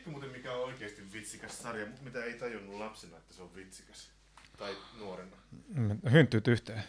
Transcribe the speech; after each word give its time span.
Tiedätkö 0.00 0.10
muuten 0.10 0.30
mikä 0.30 0.52
on 0.52 0.64
oikeasti 0.64 1.12
vitsikäs 1.12 1.62
sarja, 1.62 1.86
mitä 2.00 2.24
ei 2.24 2.34
tajunnut 2.34 2.74
lapsena, 2.74 3.16
että 3.16 3.34
se 3.34 3.42
on 3.42 3.54
vitsikäs? 3.54 4.10
Tai 4.56 4.76
nuorena. 4.98 5.36
Mm, 5.68 5.98
Hynttyyt 6.12 6.48
yhteen. 6.48 6.82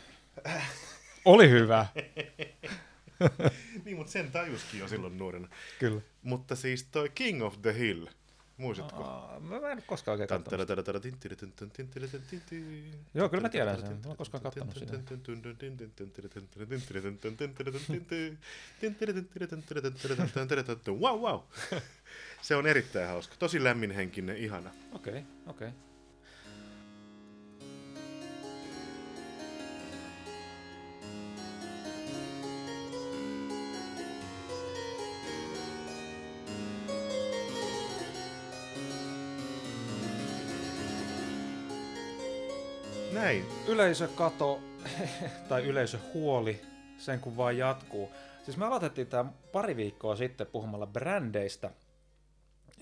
Oli 1.25 1.49
hyvä. 1.49 1.87
niin, 3.85 3.97
mutta 3.97 4.11
sen 4.11 4.31
tajuskin 4.31 4.79
jo 4.79 4.87
silloin 4.87 5.17
nuorena. 5.17 5.47
Kyllä. 5.79 6.01
Mutta 6.21 6.55
siis 6.55 6.83
toi 6.83 7.09
King 7.09 7.43
of 7.43 7.61
the 7.61 7.73
Hill, 7.77 8.07
muistatko? 8.61 9.03
Aa, 9.03 9.39
Mä 9.39 9.55
en 9.55 9.63
ole 9.63 9.81
koskaan 9.87 10.13
oikein 10.13 10.27
katsonut. 10.27 10.67
Joo, 13.13 13.29
kyllä 13.29 13.41
mä 13.41 13.49
tiedän 13.49 13.79
sen. 13.79 13.91
Mä 13.91 13.97
oon 14.05 14.17
koskaan 14.17 14.43
kattonut 14.43 14.75
sitä. 14.75 14.97
Wow, 20.99 21.19
wow. 21.19 21.39
Se 22.41 22.55
on 22.55 22.67
erittäin 22.67 23.07
hauska. 23.07 23.35
Tosi 23.39 23.63
lämminhenkinen, 23.63 24.37
ihana. 24.37 24.71
Okei, 24.91 25.11
okay, 25.11 25.23
okei. 25.47 25.67
Okay. 25.67 25.90
Yleisökato 43.67 44.59
tai 45.49 45.65
yleisöhuoli, 45.65 46.61
sen 46.97 47.19
kun 47.19 47.37
vaan 47.37 47.57
jatkuu. 47.57 48.11
Siis 48.43 48.57
me 48.57 48.65
aloitettiin 48.65 49.07
tämä 49.07 49.31
pari 49.51 49.75
viikkoa 49.75 50.15
sitten 50.15 50.47
puhumalla 50.47 50.87
brändeistä. 50.87 51.71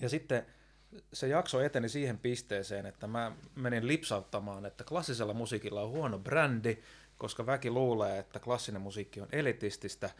Ja 0.00 0.08
sitten 0.08 0.46
se 1.12 1.28
jakso 1.28 1.60
eteni 1.60 1.88
siihen 1.88 2.18
pisteeseen, 2.18 2.86
että 2.86 3.06
mä 3.06 3.32
menin 3.54 3.86
lipsauttamaan, 3.86 4.66
että 4.66 4.84
klassisella 4.84 5.34
musiikilla 5.34 5.82
on 5.82 5.90
huono 5.90 6.18
brändi, 6.18 6.78
koska 7.18 7.46
väki 7.46 7.70
luulee, 7.70 8.18
että 8.18 8.40
klassinen 8.40 8.82
musiikki 8.82 9.20
on 9.20 9.28
elitististä, 9.32 10.10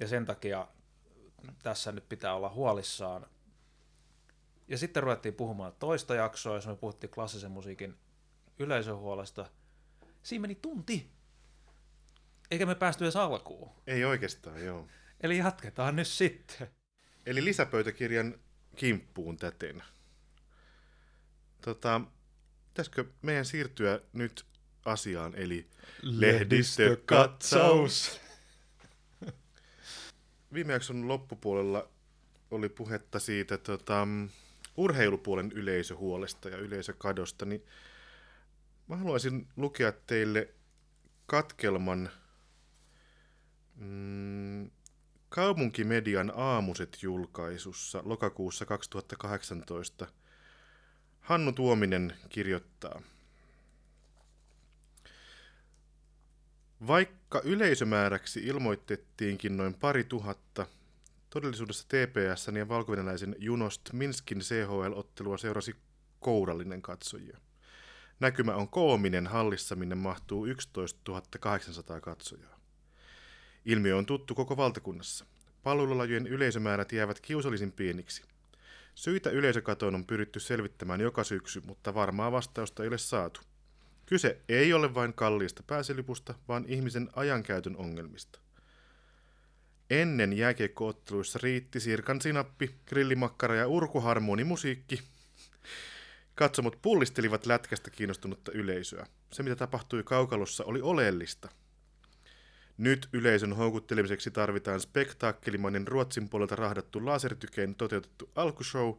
ja 0.00 0.08
sen 0.08 0.26
takia 0.26 0.68
tässä 1.62 1.92
nyt 1.92 2.08
pitää 2.08 2.34
olla 2.34 2.48
huolissaan. 2.48 3.26
Ja 4.68 4.78
sitten 4.78 5.02
ruvettiin 5.02 5.34
puhumaan 5.34 5.72
toista 5.78 6.14
jaksoa, 6.14 6.54
jossa 6.54 6.70
me 6.70 6.76
puhuttiin 6.76 7.10
klassisen 7.10 7.50
musiikin 7.50 7.96
yleisöhuolesta. 8.58 9.46
Siinä 10.24 10.42
meni 10.42 10.54
tunti, 10.54 11.10
eikä 12.50 12.66
me 12.66 12.74
päästy 12.74 13.04
edes 13.04 13.16
alkuun. 13.16 13.70
Ei 13.86 14.04
oikeastaan, 14.04 14.64
joo. 14.64 14.88
Eli 15.20 15.38
jatketaan 15.38 15.96
nyt 15.96 16.06
sitten. 16.06 16.68
Eli 17.26 17.44
lisäpöytäkirjan 17.44 18.34
kimppuun 18.76 19.36
täten. 19.36 19.82
Tota, 21.60 22.00
pitäisikö 22.68 23.04
meidän 23.22 23.44
siirtyä 23.44 24.00
nyt 24.12 24.46
asiaan, 24.84 25.34
eli 25.36 25.66
lehdistökatsaus. 26.02 28.20
Viime 30.54 30.72
jakson 30.72 31.08
loppupuolella 31.08 31.88
oli 32.50 32.68
puhetta 32.68 33.18
siitä 33.18 33.58
tota, 33.58 34.08
urheilupuolen 34.76 35.52
yleisöhuolesta 35.52 36.48
ja 36.48 36.56
yleisökadosta, 36.56 37.44
niin 37.44 37.64
mä 38.88 38.96
haluaisin 38.96 39.48
lukea 39.56 39.92
teille 39.92 40.54
katkelman 41.26 42.10
mm, 43.76 44.70
Kaupunkimedian 45.28 46.32
aamuset-julkaisussa 46.36 48.02
lokakuussa 48.04 48.66
2018 48.66 50.06
Hannu 51.20 51.52
Tuominen 51.52 52.16
kirjoittaa. 52.28 53.02
Vaikka 56.86 57.40
yleisömääräksi 57.44 58.40
ilmoitettiinkin 58.46 59.56
noin 59.56 59.74
pari 59.74 60.04
tuhatta, 60.04 60.66
todellisuudessa 61.30 61.88
TPS 61.88 62.46
ja 62.58 62.68
valkovenäläisen 62.68 63.36
Junost 63.38 63.92
Minskin 63.92 64.38
CHL-ottelua 64.38 65.38
seurasi 65.38 65.76
kourallinen 66.20 66.82
katsojia. 66.82 67.38
Näkymä 68.20 68.54
on 68.54 68.68
koominen, 68.68 69.26
hallissa 69.26 69.76
minne 69.76 69.94
mahtuu 69.94 70.46
11 70.46 71.22
800 71.40 72.00
katsojaa. 72.00 72.60
Ilmiö 73.64 73.96
on 73.96 74.06
tuttu 74.06 74.34
koko 74.34 74.56
valtakunnassa. 74.56 75.26
Palvelulajien 75.62 76.26
yleisömäärät 76.26 76.92
jäävät 76.92 77.20
kiusallisen 77.20 77.72
pieniksi. 77.72 78.22
Syitä 78.94 79.30
yleisökatoon 79.30 79.94
on 79.94 80.04
pyritty 80.04 80.40
selvittämään 80.40 81.00
joka 81.00 81.24
syksy, 81.24 81.62
mutta 81.66 81.94
varmaa 81.94 82.32
vastausta 82.32 82.82
ei 82.82 82.88
ole 82.88 82.98
saatu. 82.98 83.40
Kyse 84.06 84.40
ei 84.48 84.72
ole 84.72 84.94
vain 84.94 85.12
kalliista 85.12 85.62
pääselipusta, 85.66 86.34
vaan 86.48 86.64
ihmisen 86.68 87.08
ajankäytön 87.16 87.76
ongelmista. 87.76 88.38
Ennen 89.90 90.32
jääkiekkootteluissa 90.32 91.38
riitti 91.42 91.80
sirkan 91.80 92.20
sinappi, 92.20 92.74
grillimakkara 92.86 93.54
ja 93.54 93.68
urkuharmoni 93.68 94.44
musiikki. 94.44 95.02
Katsomot 96.34 96.78
pullistelivat 96.82 97.46
lätkästä 97.46 97.90
kiinnostunutta 97.90 98.52
yleisöä. 98.52 99.06
Se, 99.32 99.42
mitä 99.42 99.56
tapahtui 99.56 100.02
kaukalossa, 100.02 100.64
oli 100.64 100.80
oleellista– 100.80 101.48
nyt 102.78 103.08
yleisön 103.12 103.52
houkuttelemiseksi 103.52 104.30
tarvitaan 104.30 104.80
spektaakkelimainen 104.80 105.88
Ruotsin 105.88 106.28
puolelta 106.28 106.56
rahdattu 106.56 107.06
lasertykeen 107.06 107.74
toteutettu 107.74 108.30
alkushow, 108.34 108.94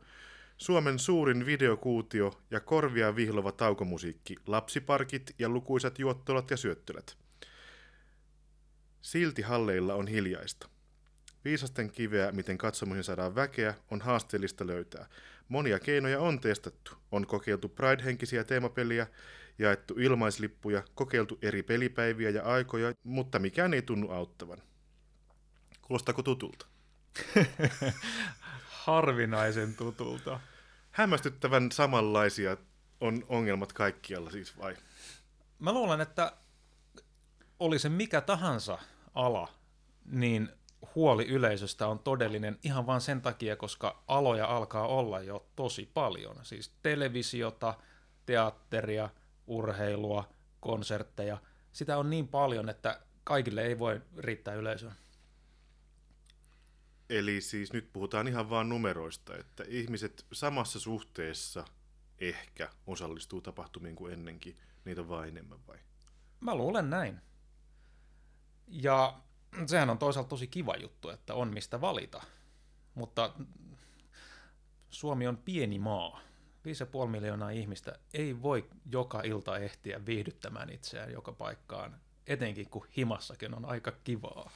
Suomen 0.58 1.00
suurin 1.00 1.46
videokuutio 1.46 2.42
ja 2.52 2.60
korvia 2.60 3.16
vihlova 3.16 3.52
taukomusiikki, 3.52 4.36
lapsiparkit 4.48 5.36
ja 5.40 5.50
lukuisat 5.50 6.00
juottolat 6.00 6.52
ja 6.52 6.58
syöttölät. 6.58 7.18
Silti 9.02 9.42
halleilla 9.42 9.94
on 9.94 10.08
hiljaista. 10.08 10.70
Viisasten 11.46 11.92
kiveä, 11.92 12.32
miten 12.32 12.58
katsomuihin 12.58 13.04
saadaan 13.04 13.36
väkeä, 13.36 13.74
on 13.92 14.02
haasteellista 14.02 14.68
löytää. 14.68 15.08
Monia 15.50 15.80
keinoja 15.80 16.20
on 16.20 16.40
testattu. 16.40 16.92
On 17.12 17.28
kokeiltu 17.28 17.70
Pride-henkisiä 17.70 18.44
teemapeliä, 18.44 19.08
jaettu 19.60 19.94
ilmaislippuja, 19.98 20.84
kokeiltu 20.96 21.40
eri 21.42 21.64
pelipäiviä 21.64 22.30
ja 22.30 22.44
aikoja, 22.44 22.94
mutta 23.04 23.40
mikään 23.40 23.74
ei 23.74 23.82
tunnu 23.82 24.12
auttavan. 24.12 24.58
Kuulostaako 25.82 26.24
tutulta? 26.24 26.66
Harvinaisen 28.86 29.76
tutulta. 29.76 30.40
Hämmästyttävän 30.92 31.72
samanlaisia 31.72 32.58
on 33.02 33.26
ongelmat 33.28 33.74
kaikkialla 33.74 34.32
siis 34.32 34.58
vai? 34.58 34.78
Mä 35.60 35.74
luulen, 35.74 36.02
että 36.02 36.32
oli 37.60 37.80
se 37.80 37.90
mikä 37.90 38.22
tahansa 38.22 38.78
ala, 39.14 39.54
niin 40.06 40.50
huoli 40.96 41.28
yleisöstä 41.28 41.88
on 41.88 42.00
todellinen 42.00 42.60
ihan 42.64 42.88
vain 42.88 43.02
sen 43.02 43.22
takia, 43.22 43.56
koska 43.56 44.04
aloja 44.08 44.46
alkaa 44.46 44.88
olla 44.88 45.20
jo 45.20 45.46
tosi 45.56 45.90
paljon. 45.94 46.36
Siis 46.44 46.72
televisiota, 46.84 47.74
teatteria, 48.26 49.10
urheilua, 49.48 50.30
konsertteja. 50.60 51.38
Sitä 51.72 51.98
on 51.98 52.10
niin 52.10 52.28
paljon, 52.28 52.70
että 52.70 53.00
kaikille 53.24 53.62
ei 53.62 53.80
voi 53.80 54.02
riittää 54.18 54.54
yleisöä. 54.54 54.94
Eli 57.10 57.42
siis 57.42 57.74
nyt 57.74 57.94
puhutaan 57.94 58.28
ihan 58.28 58.50
vain 58.50 58.70
numeroista, 58.70 59.38
että 59.38 59.64
ihmiset 59.68 60.26
samassa 60.32 60.80
suhteessa 60.80 61.66
ehkä 62.20 62.70
osallistuu 62.88 63.42
tapahtumiin 63.42 63.96
kuin 63.96 64.14
ennenkin, 64.14 64.58
niitä 64.86 65.02
on 65.02 65.10
vain 65.10 65.30
enemmän 65.30 65.60
vai? 65.68 65.78
Mä 66.40 66.56
luulen 66.56 66.90
näin. 66.90 67.22
Ja 68.68 69.22
sehän 69.66 69.90
on 69.90 69.98
toisaalta 69.98 70.30
tosi 70.30 70.48
kiva 70.48 70.76
juttu, 70.76 71.10
että 71.10 71.34
on 71.34 71.54
mistä 71.54 71.82
valita. 71.82 72.22
Mutta 72.96 73.34
Suomi 74.90 75.28
on 75.28 75.38
pieni 75.38 75.80
maa. 75.80 76.22
5,5 77.04 77.08
miljoonaa 77.08 77.50
ihmistä 77.50 78.00
ei 78.14 78.42
voi 78.42 78.70
joka 78.92 79.22
ilta 79.22 79.58
ehtiä 79.58 80.06
viihdyttämään 80.06 80.70
itseään 80.70 81.12
joka 81.12 81.32
paikkaan, 81.32 81.96
etenkin 82.28 82.70
kun 82.70 82.88
himassakin 82.98 83.54
on 83.54 83.66
aika 83.66 83.92
kivaa. 84.04 84.52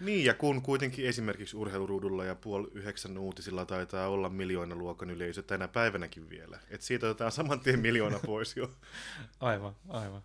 Niin, 0.00 0.24
ja 0.24 0.34
kun 0.34 0.62
kuitenkin 0.62 1.06
esimerkiksi 1.06 1.56
urheiluruudulla 1.56 2.24
ja 2.24 2.34
puoli 2.34 2.68
yhdeksän 2.72 3.18
uutisilla 3.18 3.66
taitaa 3.66 4.08
olla 4.08 4.28
miljoona 4.28 4.74
luokan 4.74 5.10
yleisö 5.10 5.42
tänä 5.42 5.68
päivänäkin 5.68 6.30
vielä. 6.30 6.58
että 6.70 6.86
siitä 6.86 7.06
otetaan 7.06 7.32
saman 7.32 7.60
tien 7.60 7.80
miljoona 7.80 8.18
pois 8.26 8.56
jo. 8.56 8.70
aivan, 9.40 9.76
aivan. 9.88 10.22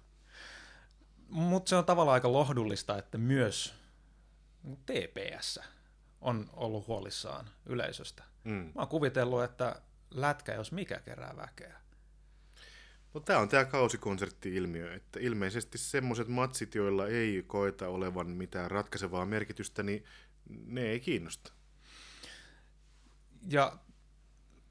Mutta 1.29 1.69
se 1.69 1.75
on 1.75 1.85
tavallaan 1.85 2.13
aika 2.13 2.31
lohdullista, 2.31 2.97
että 2.97 3.17
myös 3.17 3.78
TPS 4.85 5.59
on 6.21 6.49
ollut 6.53 6.87
huolissaan 6.87 7.49
yleisöstä. 7.65 8.23
Mm. 8.43 8.51
Mä 8.53 8.71
oon 8.75 8.87
kuvitellut, 8.87 9.43
että 9.43 9.81
lätkä, 10.11 10.53
jos 10.53 10.71
mikä 10.71 10.99
kerää 10.99 11.35
väkeä. 11.37 11.79
No 13.13 13.19
tämä 13.19 13.39
on 13.39 13.49
tämä 13.49 13.65
kausikonsertti-ilmiö, 13.65 14.93
että 14.93 15.19
ilmeisesti 15.19 15.77
semmoiset 15.77 16.27
matsit, 16.27 16.75
joilla 16.75 17.07
ei 17.07 17.43
koeta 17.47 17.87
olevan 17.87 18.27
mitään 18.27 18.71
ratkaisevaa 18.71 19.25
merkitystä, 19.25 19.83
niin 19.83 20.05
ne 20.65 20.81
ei 20.81 20.99
kiinnosta. 20.99 21.51
Ja 23.49 23.77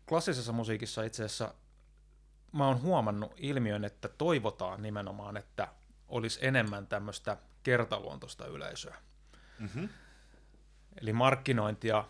klassisessa 0.09 0.53
musiikissa 0.53 1.03
itse 1.03 1.25
asiassa 1.25 1.55
mä 2.53 2.67
oon 2.67 2.83
huomannut 2.83 3.33
ilmiön, 3.37 3.85
että 3.85 4.09
toivotaan 4.09 4.83
nimenomaan, 4.83 5.37
että 5.37 5.69
olisi 6.09 6.39
enemmän 6.43 6.87
tämmöistä 6.87 7.37
kertaluontoista 7.63 8.47
yleisöä. 8.47 8.97
Mm-hmm. 9.59 9.89
Eli 11.01 11.13
markkinointia 11.13 12.05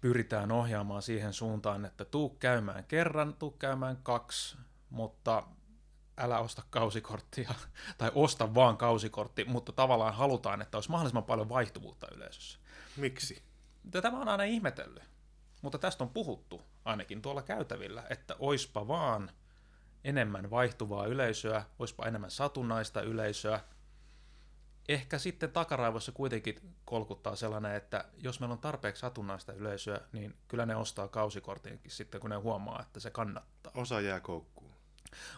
pyritään 0.00 0.52
ohjaamaan 0.52 1.02
siihen 1.02 1.32
suuntaan, 1.32 1.84
että 1.84 2.04
tuu 2.04 2.28
käymään 2.30 2.84
kerran, 2.84 3.34
tuu 3.34 3.50
käymään 3.50 3.96
kaksi, 4.02 4.56
mutta 4.90 5.42
älä 6.16 6.38
osta 6.38 6.62
kausikorttia, 6.70 7.54
tai 7.98 8.10
osta 8.14 8.54
vaan 8.54 8.76
kausikortti, 8.76 9.44
mutta 9.44 9.72
tavallaan 9.72 10.14
halutaan, 10.14 10.62
että 10.62 10.76
olisi 10.76 10.90
mahdollisimman 10.90 11.24
paljon 11.24 11.48
vaihtuvuutta 11.48 12.06
yleisössä. 12.14 12.58
Miksi? 12.96 13.42
Tätä 13.90 14.10
mä 14.10 14.18
oon 14.18 14.28
aina 14.28 14.44
ihmetellyt, 14.44 15.02
mutta 15.62 15.78
tästä 15.78 16.04
on 16.04 16.10
puhuttu 16.10 16.62
ainakin 16.84 17.22
tuolla 17.22 17.42
käytävillä, 17.42 18.04
että 18.10 18.36
oispa 18.38 18.88
vaan 18.88 19.30
enemmän 20.04 20.50
vaihtuvaa 20.50 21.06
yleisöä, 21.06 21.64
oispa 21.78 22.06
enemmän 22.06 22.30
satunnaista 22.30 23.02
yleisöä. 23.02 23.60
Ehkä 24.88 25.18
sitten 25.18 25.52
takaraivossa 25.52 26.12
kuitenkin 26.12 26.60
kolkuttaa 26.84 27.36
sellainen, 27.36 27.74
että 27.74 28.04
jos 28.18 28.40
meillä 28.40 28.52
on 28.52 28.58
tarpeeksi 28.58 29.00
satunnaista 29.00 29.52
yleisöä, 29.52 30.00
niin 30.12 30.34
kyllä 30.48 30.66
ne 30.66 30.76
ostaa 30.76 31.08
kausikortinkin 31.08 31.90
sitten, 31.90 32.20
kun 32.20 32.30
ne 32.30 32.36
huomaa, 32.36 32.82
että 32.82 33.00
se 33.00 33.10
kannattaa. 33.10 33.72
Osa 33.74 34.00
jää 34.00 34.20
koukkuun. 34.20 34.70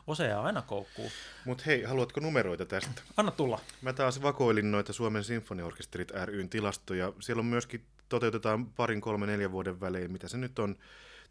Osa 0.07 0.25
jää 0.25 0.43
aina 0.43 0.63
koukkuu. 0.63 1.11
Mutta 1.45 1.65
hei, 1.67 1.83
haluatko 1.83 2.21
numeroita 2.21 2.67
tästä? 2.67 3.03
Anna 3.17 3.31
tulla. 3.31 3.61
Mä 3.83 3.93
taas 3.93 4.23
vakoilin 4.23 4.71
noita 4.71 4.93
Suomen 4.93 5.25
Sinfoniaorkesterit 5.25 6.11
ryn 6.25 6.49
tilastoja. 6.49 7.13
Siellä 7.21 7.41
on 7.41 7.47
myöskin, 7.47 7.85
toteutetaan 8.09 8.67
parin, 8.67 9.01
kolme, 9.01 9.27
neljän 9.27 9.53
vuoden 9.53 9.81
välein, 9.81 10.13
mitä 10.13 10.29
se 10.29 10.37
nyt 10.37 10.59
on, 10.59 10.77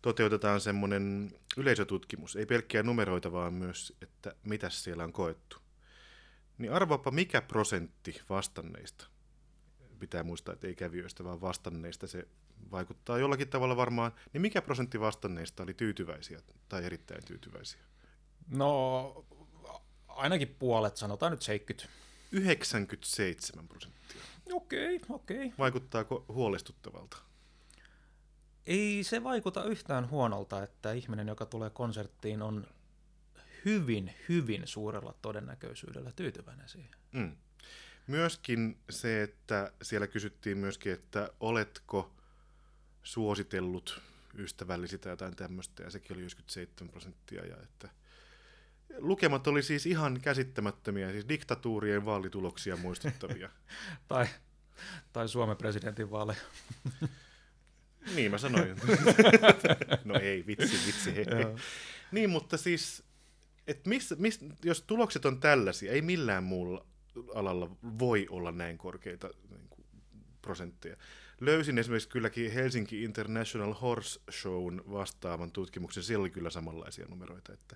toteutetaan 0.02 0.62
semmoinen 0.62 1.32
yleisötutkimus. 1.58 2.36
Ei 2.36 2.46
pelkkiä 2.46 2.84
numeroita, 2.84 3.32
vaan 3.32 3.54
myös, 3.54 3.94
että 4.02 4.36
mitä 4.44 4.70
siellä 4.70 5.04
on 5.04 5.14
koettu. 5.14 5.59
Niin 6.60 6.74
arvaapa, 6.74 7.12
mikä 7.12 7.42
prosentti 7.42 8.22
vastanneista, 8.30 9.08
pitää 10.00 10.24
muistaa, 10.24 10.54
että 10.54 10.68
ei 10.68 10.76
kävijöistä, 10.76 11.24
vaan 11.24 11.42
vastanneista 11.42 12.08
se 12.08 12.28
vaikuttaa 12.72 13.18
jollakin 13.18 13.48
tavalla 13.48 13.78
varmaan, 13.78 14.12
niin 14.34 14.42
mikä 14.42 14.62
prosentti 14.62 15.00
vastanneista 15.00 15.64
oli 15.64 15.74
tyytyväisiä 15.74 16.42
tai 16.70 16.86
erittäin 16.86 17.26
tyytyväisiä? 17.26 17.82
No, 18.48 19.26
ainakin 20.08 20.56
puolet, 20.60 20.98
sanotaan 20.98 21.32
nyt 21.32 21.42
70. 21.42 22.00
97 22.32 23.68
prosenttia. 23.68 24.22
Okei, 24.54 25.02
okei. 25.10 25.54
Vaikuttaako 25.58 26.26
huolestuttavalta? 26.28 27.18
Ei 28.66 29.04
se 29.04 29.24
vaikuta 29.24 29.64
yhtään 29.64 30.10
huonolta, 30.10 30.64
että 30.64 30.92
ihminen, 30.92 31.28
joka 31.28 31.46
tulee 31.46 31.70
konserttiin, 31.70 32.42
on 32.42 32.68
hyvin, 33.66 34.14
hyvin 34.30 34.68
suurella 34.68 35.14
todennäköisyydellä 35.22 36.12
tyytyväinen 36.16 36.70
siihen. 36.70 36.96
Mm. 37.12 37.36
Myöskin 38.08 38.78
se, 38.90 39.24
että 39.24 39.72
siellä 39.82 40.08
kysyttiin 40.08 40.58
myöskin, 40.58 40.94
että 40.94 41.30
oletko 41.40 42.14
suositellut 43.04 44.02
ystävällisi 44.38 44.98
tai 44.98 45.12
jotain 45.12 45.36
tämmöistä, 45.36 45.84
ja 45.84 45.90
sekin 45.90 46.14
oli 46.14 46.22
97 46.22 46.92
prosenttia, 46.92 47.46
ja 47.46 47.58
että 47.64 47.90
lukemat 48.98 49.48
oli 49.48 49.64
siis 49.64 49.86
ihan 49.86 50.22
käsittämättömiä, 50.22 51.12
siis 51.12 51.30
diktatuurien 51.30 52.06
vaalituloksia 52.06 52.78
muistuttavia. 52.78 53.50
tai, 54.08 54.28
tai 55.14 55.30
Suomen 55.30 55.58
presidentin 55.58 56.12
vaaleja. 56.12 56.42
niin 58.16 58.32
mä 58.32 58.38
sanoin. 58.38 58.76
no 60.06 60.16
ei, 60.22 60.44
vitsi, 60.48 60.78
vitsi. 60.88 61.16
Hei. 61.16 61.26
niin, 62.12 62.30
mutta 62.30 62.58
siis, 62.58 63.04
et 63.70 63.88
miss, 63.88 64.14
miss, 64.18 64.40
jos 64.64 64.82
tulokset 64.82 65.26
on 65.26 65.40
tällaisia, 65.40 65.92
ei 65.92 66.02
millään 66.02 66.44
muulla 66.44 66.86
alalla 67.36 67.70
voi 68.00 68.28
olla 68.30 68.52
näin 68.52 68.78
korkeita 68.78 69.30
niin 69.50 69.68
kuin, 69.70 69.86
prosentteja. 70.42 70.98
Löysin 71.42 71.78
esimerkiksi 71.78 72.10
kylläkin 72.10 72.52
Helsinki 72.52 73.04
International 73.04 73.74
Horse 73.74 74.20
Shown 74.32 74.82
vastaavan 74.92 75.52
tutkimuksen, 75.52 76.04
siellä 76.04 76.22
oli 76.22 76.30
kyllä 76.30 76.50
samanlaisia 76.50 77.06
numeroita, 77.10 77.54
että 77.54 77.76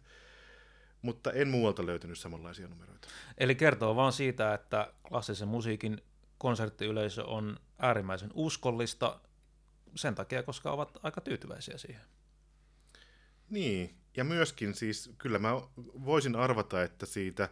mutta 1.02 1.32
en 1.32 1.48
muualta 1.48 1.86
löytänyt 1.86 2.20
samanlaisia 2.20 2.68
numeroita. 2.68 3.08
Eli 3.38 3.56
kertoo 3.56 3.96
vaan 3.96 4.14
siitä, 4.14 4.54
että 4.54 4.94
klassisen 5.08 5.48
musiikin 5.48 6.02
konserttiyleisö 6.38 7.26
on 7.26 7.60
äärimmäisen 7.80 8.32
uskollista 8.34 9.20
sen 9.96 10.16
takia, 10.16 10.44
koska 10.44 10.72
ovat 10.72 10.98
aika 11.04 11.22
tyytyväisiä 11.22 11.78
siihen. 11.78 12.02
Niin, 13.50 14.03
ja 14.18 14.24
myöskin 14.24 14.74
siis 14.74 15.12
kyllä 15.18 15.40
mä 15.40 15.52
voisin 16.06 16.36
arvata, 16.36 16.84
että 16.84 17.06
siitä, 17.06 17.50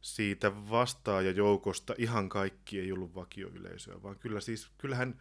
siitä 0.00 0.70
vastaajajoukosta 0.70 1.94
ihan 1.98 2.28
kaikki 2.28 2.80
ei 2.80 2.92
ollut 2.92 3.14
vakioyleisöä, 3.14 4.02
vaan 4.02 4.18
kyllä 4.18 4.40
siis, 4.40 4.70
kyllähän 4.78 5.20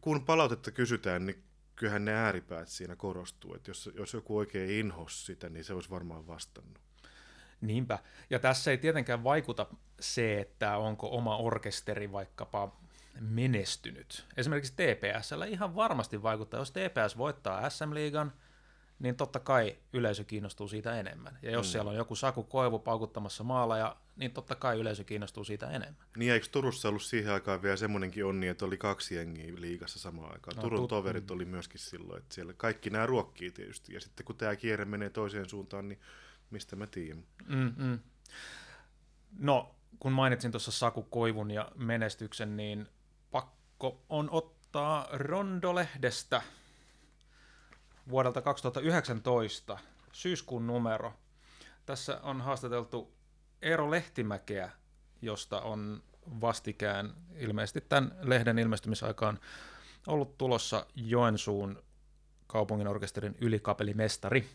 kun 0.00 0.24
palautetta 0.24 0.70
kysytään, 0.70 1.26
niin 1.26 1.42
kyllähän 1.76 2.04
ne 2.04 2.12
ääripäät 2.12 2.68
siinä 2.68 2.96
korostuu, 2.96 3.54
että 3.54 3.70
jos, 3.70 3.90
jos 3.94 4.12
joku 4.12 4.36
oikein 4.36 4.70
inhos 4.70 5.26
sitä, 5.26 5.48
niin 5.48 5.64
se 5.64 5.74
olisi 5.74 5.90
varmaan 5.90 6.26
vastannut. 6.26 6.78
Niinpä. 7.60 7.98
Ja 8.30 8.38
tässä 8.38 8.70
ei 8.70 8.78
tietenkään 8.78 9.24
vaikuta 9.24 9.66
se, 10.00 10.40
että 10.40 10.76
onko 10.76 11.16
oma 11.16 11.36
orkesteri 11.36 12.12
vaikkapa 12.12 12.76
menestynyt. 13.20 14.26
Esimerkiksi 14.36 14.72
TPSllä 14.72 15.46
ihan 15.46 15.74
varmasti 15.74 16.22
vaikuttaa. 16.22 16.60
Jos 16.60 16.70
TPS 16.70 17.18
voittaa 17.18 17.70
SM-liigan, 17.70 18.32
niin 19.04 19.16
totta 19.16 19.40
kai 19.40 19.76
yleisö 19.92 20.24
kiinnostuu 20.24 20.68
siitä 20.68 21.00
enemmän. 21.00 21.38
Ja 21.42 21.50
jos 21.50 21.66
mm. 21.66 21.70
siellä 21.70 21.90
on 21.90 21.96
joku 21.96 22.16
Saku 22.16 22.42
Koivu 22.42 22.78
paukuttamassa 22.78 23.44
maaleja, 23.44 23.96
niin 24.16 24.30
totta 24.30 24.54
kai 24.54 24.78
yleisö 24.78 25.04
kiinnostuu 25.04 25.44
siitä 25.44 25.66
enemmän. 25.70 26.06
Niin 26.16 26.32
eikö 26.32 26.46
Turussa 26.52 26.88
ollut 26.88 27.02
siihen 27.02 27.32
aikaan 27.32 27.62
vielä 27.62 27.76
semmoinenkin 27.76 28.24
onni, 28.24 28.48
että 28.48 28.64
oli 28.64 28.76
kaksi 28.76 29.14
jengiä 29.14 29.52
liigassa 29.56 29.98
samaan 29.98 30.32
aikaan. 30.32 30.56
No, 30.56 30.62
Turun 30.62 30.80
tut- 30.80 30.88
toverit 30.88 31.30
oli 31.30 31.44
myöskin 31.44 31.80
silloin, 31.80 32.18
että 32.18 32.34
siellä 32.34 32.52
kaikki 32.52 32.90
nämä 32.90 33.06
ruokkii 33.06 33.50
tietysti. 33.50 33.94
Ja 33.94 34.00
sitten 34.00 34.26
kun 34.26 34.36
tämä 34.36 34.56
kierre 34.56 34.84
menee 34.84 35.10
toiseen 35.10 35.48
suuntaan, 35.48 35.88
niin 35.88 36.00
mistä 36.50 36.76
mä 36.76 36.86
tiedän? 36.86 37.24
Mm-mm. 37.46 37.98
No, 39.38 39.74
kun 39.98 40.12
mainitsin 40.12 40.50
tuossa 40.50 40.70
Saku 40.70 41.02
Koivun 41.02 41.50
ja 41.50 41.72
menestyksen, 41.74 42.56
niin 42.56 42.88
pakko 43.30 44.04
on 44.08 44.30
ottaa 44.30 45.08
Rondolehdestä 45.12 46.42
vuodelta 48.08 48.42
2019 48.42 49.78
syyskuun 50.12 50.66
numero. 50.66 51.12
Tässä 51.86 52.20
on 52.22 52.40
haastateltu 52.40 53.14
Eero 53.62 53.90
Lehtimäkeä, 53.90 54.70
josta 55.22 55.60
on 55.60 56.02
vastikään 56.40 57.14
ilmeisesti 57.36 57.80
tämän 57.80 58.16
lehden 58.20 58.58
ilmestymisaikaan 58.58 59.38
ollut 60.06 60.38
tulossa 60.38 60.86
Joensuun 60.94 61.82
kaupungin 62.46 62.88
orkesterin 62.88 63.36
ylikapelimestari. 63.40 64.48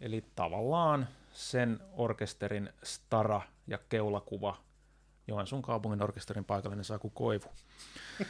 Eli 0.00 0.24
tavallaan 0.34 1.08
sen 1.32 1.80
orkesterin 1.92 2.72
stara 2.82 3.42
ja 3.66 3.78
keulakuva 3.88 4.56
Joensuun 5.26 5.62
kaupungin 5.62 6.02
orkesterin 6.02 6.44
paikallinen 6.44 6.84
Saku 6.84 7.10
Koivu. 7.10 7.48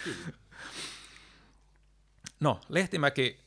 No, 2.40 2.60
Lehtimäki 2.68 3.40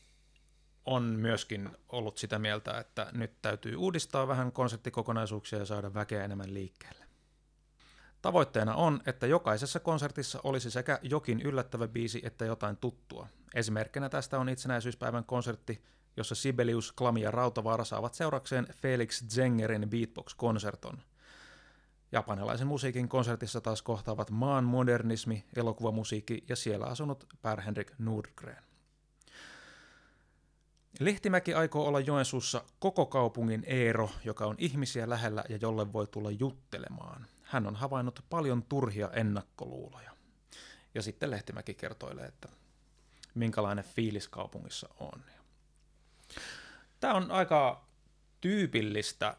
on 0.86 1.04
myöskin 1.04 1.70
ollut 1.90 2.18
sitä 2.18 2.40
mieltä, 2.40 2.78
että 2.80 3.08
nyt 3.12 3.42
täytyy 3.42 3.76
uudistaa 3.76 4.28
vähän 4.28 4.52
konserttikokonaisuuksia 4.52 5.60
ja 5.60 5.66
saada 5.66 5.94
väkeä 5.94 6.24
enemmän 6.24 6.54
liikkeelle. 6.54 7.06
Tavoitteena 8.22 8.76
on, 8.76 9.02
että 9.06 9.28
jokaisessa 9.28 9.80
konsertissa 9.80 10.40
olisi 10.44 10.72
sekä 10.72 11.00
jokin 11.02 11.42
yllättävä 11.42 11.88
biisi 11.88 12.22
että 12.24 12.46
jotain 12.46 12.78
tuttua. 12.78 13.28
Esimerkkinä 13.54 14.10
tästä 14.10 14.40
on 14.40 14.50
itsenäisyyspäivän 14.50 15.24
konsertti, 15.24 15.84
jossa 16.18 16.36
Sibelius, 16.36 16.92
Klami 16.92 17.22
ja 17.22 17.32
Rautavaara 17.32 17.84
saavat 17.84 18.14
seurakseen 18.14 18.68
Felix 18.82 19.24
Zengerin 19.28 19.90
Beatbox-konserton. 19.90 21.02
Japanilaisen 22.12 22.68
musiikin 22.68 23.10
konsertissa 23.10 23.62
taas 23.62 23.82
kohtaavat 23.82 24.32
maan 24.32 24.64
modernismi, 24.64 25.46
elokuvamusiikki 25.56 26.44
ja 26.50 26.56
siellä 26.56 26.86
asunut 26.86 27.28
Per 27.42 27.62
Henrik 27.62 27.92
Nordgren. 27.98 28.64
Lehtimäki 31.00 31.54
aikoo 31.54 31.88
olla 31.88 32.00
Joensuussa 32.00 32.64
koko 32.80 33.06
kaupungin 33.06 33.64
Eero, 33.68 34.10
joka 34.24 34.46
on 34.46 34.56
ihmisiä 34.58 35.10
lähellä 35.10 35.44
ja 35.50 35.58
jolle 35.62 35.94
voi 35.94 36.08
tulla 36.08 36.32
juttelemaan. 36.32 37.28
Hän 37.44 37.68
on 37.68 37.76
havainnut 37.76 38.26
paljon 38.30 38.64
turhia 38.64 39.10
ennakkoluuloja. 39.14 40.12
Ja 40.96 41.02
sitten 41.02 41.32
Lehtimäki 41.32 41.74
kertoilee, 41.74 42.26
että 42.26 42.50
minkälainen 43.36 43.84
fiilis 43.84 44.28
kaupungissa 44.28 44.90
on. 45.00 45.24
Tämä 47.00 47.14
on 47.14 47.32
aika 47.32 47.86
tyypillistä 48.42 49.38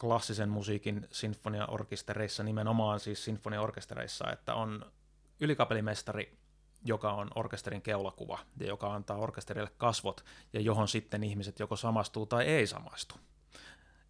klassisen 0.00 0.48
musiikin 0.48 1.08
sinfoniaorkestereissa, 1.12 2.42
nimenomaan 2.42 3.00
siis 3.00 3.24
sinfoniaorkestereissa, 3.24 4.30
että 4.32 4.54
on 4.54 4.92
ylikapelimestari 5.40 6.37
joka 6.84 7.12
on 7.12 7.30
orkesterin 7.34 7.82
keulakuva 7.82 8.38
ja 8.60 8.66
joka 8.66 8.94
antaa 8.94 9.16
orkesterille 9.16 9.70
kasvot 9.78 10.24
ja 10.52 10.60
johon 10.60 10.88
sitten 10.88 11.24
ihmiset 11.24 11.58
joko 11.58 11.76
samastuu 11.76 12.26
tai 12.26 12.44
ei 12.44 12.66
samastu. 12.66 13.14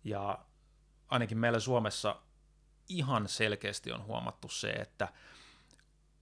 Ja 0.04 0.38
ainakin 1.08 1.38
meillä 1.38 1.60
Suomessa 1.60 2.22
ihan 2.88 3.28
selkeästi 3.28 3.92
on 3.92 4.04
huomattu 4.04 4.48
se, 4.48 4.70
että 4.70 5.08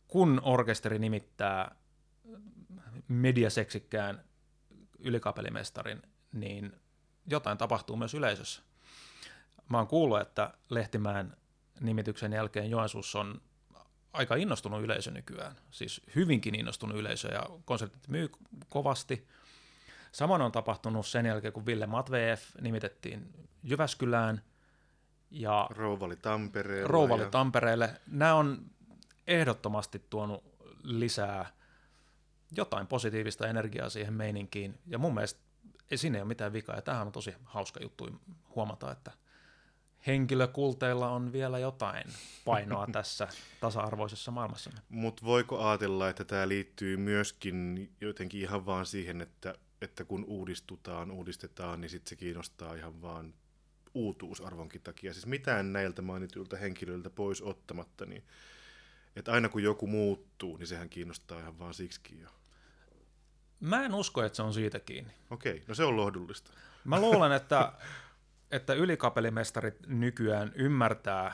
kun 0.09 0.41
orkesteri 0.45 0.99
nimittää 0.99 1.77
mediaseksikkään 3.09 4.25
ylikapelimestarin, 4.99 6.03
niin 6.33 6.81
jotain 7.27 7.59
tapahtuu 7.59 7.97
myös 7.97 8.15
yleisössä. 8.15 8.63
Mä 9.69 9.79
oon 9.79 9.87
kuullut, 9.87 10.21
että 10.21 10.55
Lehtimäen 10.71 11.37
nimityksen 11.81 12.33
jälkeen 12.33 12.71
Joensuussa 12.71 13.21
on 13.21 13.41
aika 14.13 14.35
innostunut 14.35 14.83
yleisö 14.83 15.11
nykyään, 15.11 15.57
siis 15.71 16.01
hyvinkin 16.15 16.55
innostunut 16.55 16.97
yleisö 16.97 17.29
ja 17.29 17.47
konsertit 17.65 18.09
myy 18.09 18.31
kovasti. 18.69 19.29
Samoin 20.13 20.43
on 20.43 20.53
tapahtunut 20.53 21.07
sen 21.07 21.27
jälkeen, 21.27 21.53
kun 21.53 21.67
Ville 21.67 21.87
Matveev 21.87 22.39
nimitettiin 22.61 23.49
Jyväskylään 23.63 24.43
ja 25.31 25.67
Rouvali 25.71 26.17
Tampereelle. 26.17 26.89
Rouvali 26.89 27.23
ja... 27.23 27.31
Tampereelle. 27.31 28.01
Nämä 28.07 28.35
on 28.35 28.71
ehdottomasti 29.27 30.03
tuonut 30.11 30.45
lisää 30.83 31.53
jotain 32.51 32.87
positiivista 32.87 33.47
energiaa 33.47 33.89
siihen 33.89 34.15
meininkiin. 34.15 34.79
Ja 34.87 34.99
mun 34.99 35.15
mielestä 35.15 35.41
ei 35.91 35.99
siinä 35.99 36.19
ei 36.19 36.23
ole 36.23 36.29
mitään 36.29 36.53
vikaa. 36.53 36.77
Ja 36.77 36.83
tämähän 36.83 37.07
on 37.07 37.13
tosi 37.13 37.35
hauska 37.45 37.81
juttu 37.83 38.21
huomata, 38.55 38.93
että 38.93 39.13
henkilökulteilla 40.07 41.09
on 41.09 41.33
vielä 41.33 41.59
jotain 41.59 42.05
painoa 42.45 42.87
tässä 42.93 43.29
tasa-arvoisessa 43.61 44.31
maailmassa. 44.31 44.71
Mutta 44.89 45.25
voiko 45.25 45.69
ajatella, 45.69 46.09
että 46.09 46.25
tämä 46.25 46.49
liittyy 46.49 46.97
myöskin 46.97 47.91
jotenkin 48.01 48.41
ihan 48.41 48.67
vaan 48.67 48.87
siihen, 48.87 49.21
että, 49.21 49.55
että 49.81 50.05
kun 50.05 50.25
uudistutaan, 50.25 51.11
uudistetaan, 51.11 51.81
niin 51.81 51.91
sitten 51.91 52.09
se 52.09 52.17
kiinnostaa 52.17 52.75
ihan 52.75 53.03
vaan 53.03 53.35
uutuusarvonkin 53.95 54.83
takia. 54.83 55.13
Siis 55.13 55.27
mitään 55.27 55.73
näiltä 55.73 56.03
mainituilta 56.03 56.57
henkilöiltä 56.57 57.11
pois 57.11 57.43
ottamatta, 57.43 58.07
niin 58.07 58.25
että 59.17 59.33
aina 59.33 59.49
kun 59.49 59.63
joku 59.63 59.87
muuttuu, 59.87 60.57
niin 60.57 60.67
sehän 60.67 60.89
kiinnostaa 60.89 61.41
ihan 61.41 61.59
vaan 61.59 61.75
siksikin 61.75 62.21
jo. 62.21 62.29
Mä 63.61 63.85
en 63.85 63.95
usko, 63.95 64.23
että 64.23 64.37
se 64.37 64.43
on 64.43 64.55
siitä 64.55 64.81
kiinni. 64.81 65.13
Okei, 65.31 65.65
no 65.69 65.75
se 65.75 65.85
on 65.85 65.97
lohdullista. 65.97 66.51
Mä 66.85 67.01
luulen, 67.01 67.33
että, 67.33 67.73
että 68.51 68.75
ylikapelimestarit 68.75 69.87
nykyään 69.87 70.53
ymmärtää 70.55 71.33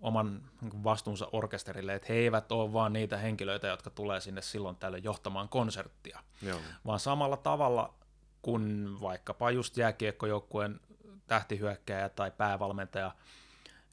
oman 0.00 0.42
vastuunsa 0.84 1.28
orkesterille, 1.32 1.94
että 1.94 2.06
he 2.08 2.14
eivät 2.14 2.52
ole 2.52 2.72
vaan 2.72 2.92
niitä 2.92 3.16
henkilöitä, 3.16 3.66
jotka 3.66 3.90
tulee 3.90 4.20
sinne 4.20 4.42
silloin 4.42 4.76
tälle 4.76 4.98
johtamaan 4.98 5.48
konserttia, 5.48 6.18
Joo. 6.42 6.58
vaan 6.86 7.00
samalla 7.00 7.36
tavalla 7.36 7.94
kuin 8.42 8.96
vaikkapa 9.00 9.50
just 9.50 9.76
jääkiekkojoukkueen 9.76 10.80
tähtihyökkäjä 11.26 12.08
tai 12.08 12.30
päävalmentaja, 12.30 13.14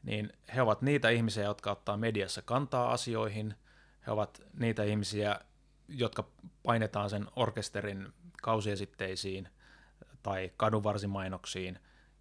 niin 0.03 0.33
he 0.55 0.61
ovat 0.61 0.81
niitä 0.81 1.09
ihmisiä, 1.09 1.43
jotka 1.43 1.71
ottaa 1.71 1.97
mediassa 1.97 2.41
kantaa 2.41 2.91
asioihin, 2.91 3.55
he 4.07 4.11
ovat 4.11 4.41
niitä 4.53 4.83
ihmisiä, 4.83 5.39
jotka 5.87 6.23
painetaan 6.63 7.09
sen 7.09 7.27
orkesterin 7.35 8.13
kausiesitteisiin 8.41 9.49
tai 10.23 10.51
kadunvarsimainoksiin, 10.57 11.79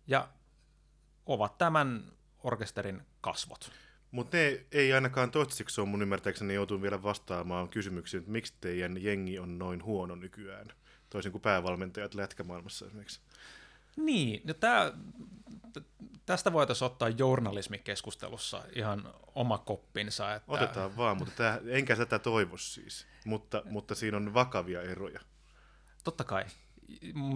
ja 0.09 0.29
ovat 1.27 1.59
tämän 1.59 2.13
orkesterin 2.43 3.03
kasvot. 3.21 3.73
Mutta 4.11 4.37
ne 4.37 4.67
ei 4.73 4.93
ainakaan 4.93 5.31
toistaiseksi 5.31 5.81
ole 5.81 5.89
mun 5.89 6.03
ymmärtääkseni 6.03 6.55
joutunut 6.55 6.83
vielä 6.83 7.03
vastaamaan 7.03 7.69
kysymyksiin, 7.69 8.19
että 8.19 8.33
miksi 8.33 8.55
teidän 8.61 9.03
jengi 9.03 9.39
on 9.39 9.59
noin 9.59 9.85
huono 9.85 10.15
nykyään, 10.15 10.67
toisin 11.11 11.33
kuin 11.33 11.43
päävalmentajat 11.43 12.15
lätkämaailmassa 12.15 12.87
esimerkiksi. 12.87 13.21
Niin, 13.97 14.43
ja 14.45 14.55
tää, 14.55 14.93
tästä 16.27 16.53
voitaisiin 16.53 16.87
ottaa 16.87 17.09
journalismikeskustelussa 17.09 18.65
ihan 18.75 19.15
oma 19.35 19.59
koppinsa. 19.59 20.35
Että... 20.35 20.53
Otetaan 20.53 20.97
vaan, 20.97 21.17
mutta 21.17 21.35
tää, 21.37 21.61
enkä 21.67 21.97
tätä 21.97 22.19
toivo 22.19 22.57
siis, 22.57 23.07
mutta, 23.25 23.63
mutta 23.65 23.95
siinä 23.95 24.17
on 24.17 24.35
vakavia 24.35 24.83
eroja. 24.83 25.21
Totta 26.05 26.25
kai. 26.25 26.45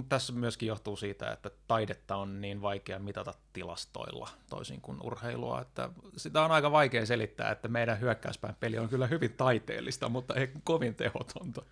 Tässä 0.09 0.33
myöskin 0.33 0.67
johtuu 0.67 0.97
siitä, 0.97 1.33
että 1.33 1.51
taidetta 1.67 2.17
on 2.17 2.41
niin 2.41 2.63
vaikea 2.63 2.99
mitata 2.99 3.35
tilastoilla 3.53 4.31
toisin 4.51 4.81
kuin 4.81 4.99
urheilua, 5.03 5.61
että 5.61 5.89
sitä 6.17 6.43
on 6.43 6.51
aika 6.51 6.73
vaikea 6.73 7.07
selittää, 7.07 7.51
että 7.51 7.69
meidän 7.69 8.01
hyökkäyspään 8.01 8.57
peli 8.61 8.79
on 8.79 8.89
kyllä 8.89 9.07
hyvin 9.07 9.33
taiteellista, 9.33 10.09
mutta 10.09 10.35
ei 10.35 10.49
kovin 10.65 10.95
tehotonta. 10.95 11.63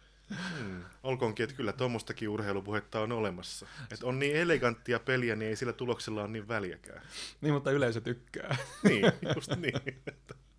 Hmm. 0.59 0.85
Olkoonkin, 1.03 1.45
että 1.45 1.57
kyllä 1.57 1.73
tuommoistakin 1.73 2.29
urheilupuhetta 2.29 3.01
on 3.01 3.13
olemassa. 3.13 3.67
Että 3.93 4.07
on 4.07 4.19
niin 4.19 4.37
eleganttia 4.37 5.01
peliä, 5.01 5.37
niin 5.37 5.49
ei 5.49 5.57
sillä 5.57 5.73
tuloksella 5.73 6.21
ole 6.21 6.29
niin 6.29 6.49
väliäkään. 6.49 7.03
Niin, 7.41 7.55
mutta 7.55 7.71
yleisö 7.71 8.01
tykkää. 8.01 8.57
niin, 8.85 9.13
just 9.35 9.57
niin. 9.57 10.03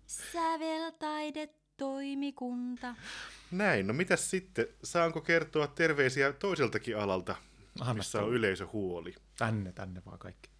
Säveltaide 0.06 1.48
toimikunta. 1.76 2.94
Näin, 3.50 3.86
no 3.86 3.92
mitäs 3.92 4.30
sitten? 4.30 4.66
Saanko 4.84 5.20
kertoa 5.20 5.66
terveisiä 5.66 6.32
toiseltakin 6.32 6.98
alalta, 6.98 7.36
Anna 7.80 7.94
missä 7.94 8.22
on 8.22 8.32
yleisöhuoli? 8.32 9.14
Tänne, 9.38 9.72
tänne 9.72 10.02
vaan 10.06 10.18
kaikki. 10.18 10.50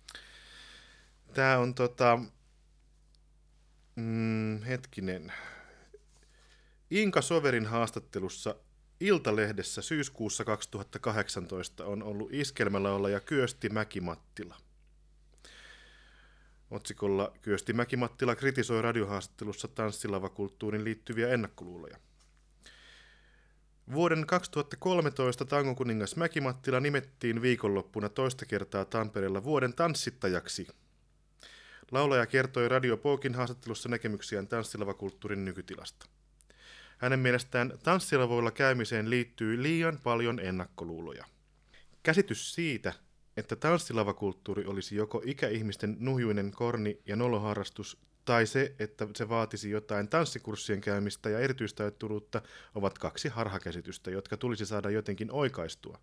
Tämä 1.35 1.59
on 1.59 1.75
tota... 1.75 2.19
Mm, 3.97 4.63
hetkinen. 4.63 5.33
Inka 6.91 7.23
Soverin 7.23 7.67
haastattelussa 7.67 8.57
Iltalehdessä 9.01 9.83
syyskuussa 9.83 10.45
2018 10.45 11.85
on 11.85 12.03
ollut 12.03 12.35
iskelmälaulaja 12.35 13.21
Kyösti 13.21 13.69
Mäkimattila. 13.69 14.57
Otsikolla 16.73 17.33
Kyösti 17.43 17.73
Mäkimattila 17.73 18.37
kritisoi 18.37 18.83
radiohaastattelussa 18.83 19.69
tanssilavakulttuurin 19.69 20.85
liittyviä 20.85 21.29
ennakkoluuloja. 21.29 21.97
Vuoden 23.93 24.27
2013 24.27 25.45
tangokuningas 25.45 26.17
Mäkimattila 26.17 26.81
nimettiin 26.81 27.43
viikonloppuna 27.43 28.09
toista 28.09 28.47
kertaa 28.47 28.85
Tampereella 28.85 29.45
vuoden 29.45 29.75
tanssittajaksi 29.75 30.67
Laulaja 31.93 32.27
kertoi 32.27 32.69
Radio 32.69 32.97
Pookin 32.97 33.35
haastattelussa 33.35 33.89
näkemyksiään 33.89 34.49
tanssilavakulttuurin 34.49 35.45
nykytilasta. 35.45 36.07
Hänen 36.99 37.19
mielestään 37.19 37.73
tanssilavoilla 37.83 38.51
käymiseen 38.51 39.11
liittyy 39.11 39.63
liian 39.63 39.99
paljon 40.03 40.41
ennakkoluuloja. 40.41 41.25
Käsitys 42.03 42.55
siitä, 42.55 42.93
että 43.37 43.57
tanssilavakulttuuri 43.57 44.67
olisi 44.67 44.97
joko 44.97 45.23
ikäihmisten 45.25 45.97
nuhjuinen 46.01 46.51
korni- 46.51 46.99
ja 47.07 47.17
noloharrastus, 47.17 47.99
tai 48.25 48.47
se, 48.47 48.75
että 48.79 49.09
se 49.17 49.29
vaatisi 49.29 49.71
jotain 49.71 50.09
tanssikurssien 50.09 50.81
käymistä 50.81 51.31
ja 51.31 51.39
erityistaitturuutta, 51.39 52.43
ovat 52.75 52.99
kaksi 52.99 53.29
harhakäsitystä, 53.29 54.11
jotka 54.11 54.37
tulisi 54.37 54.67
saada 54.67 54.91
jotenkin 54.91 55.33
oikaistua. 55.33 55.99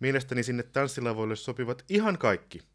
Mielestäni 0.00 0.42
sinne 0.42 0.62
tanssilavoille 0.62 1.36
sopivat 1.36 1.84
ihan 1.88 2.18
kaikki– 2.18 2.62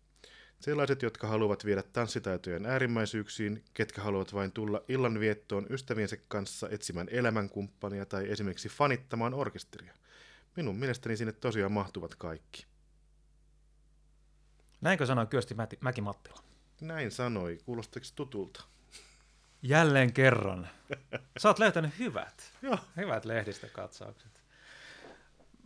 Sellaiset, 0.61 1.01
jotka 1.01 1.27
haluavat 1.27 1.65
viedä 1.65 1.83
tanssitaitojen 1.83 2.65
äärimmäisyyksiin, 2.65 3.63
ketkä 3.73 4.01
haluavat 4.01 4.33
vain 4.33 4.51
tulla 4.51 4.83
illanviettoon 4.87 5.65
ystäviensä 5.69 6.17
kanssa 6.27 6.69
etsimään 6.69 7.07
elämänkumppania 7.11 8.05
tai 8.05 8.29
esimerkiksi 8.29 8.69
fanittamaan 8.69 9.33
orkesteria. 9.33 9.93
Minun 10.55 10.75
mielestäni 10.75 11.17
sinne 11.17 11.31
tosiaan 11.31 11.71
mahtuvat 11.71 12.15
kaikki. 12.15 12.65
Näinkö 14.81 15.05
sanoi 15.05 15.27
Kyösti 15.27 15.53
Mäti- 15.53 15.77
Mäki-Mattila? 15.81 16.43
Näin 16.81 17.11
sanoi. 17.11 17.57
Kuulostiko 17.65 18.05
tutulta? 18.15 18.63
Jälleen 19.61 20.13
kerran. 20.13 20.67
Sä 21.37 21.49
oot 21.49 21.59
löytänyt 21.59 21.99
hyvät, 21.99 22.51
Joo. 22.61 22.77
hyvät 22.97 23.25
lehdistökatsaukset. 23.25 24.41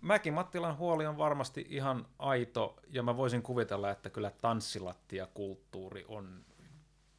Mäki 0.01 0.31
Mattilan 0.31 0.77
huoli 0.77 1.05
on 1.05 1.17
varmasti 1.17 1.65
ihan 1.69 2.07
aito, 2.19 2.79
ja 2.87 3.03
mä 3.03 3.17
voisin 3.17 3.41
kuvitella, 3.41 3.91
että 3.91 4.09
kyllä 4.09 4.31
tanssilattiakulttuuri 4.41 6.05
on 6.07 6.45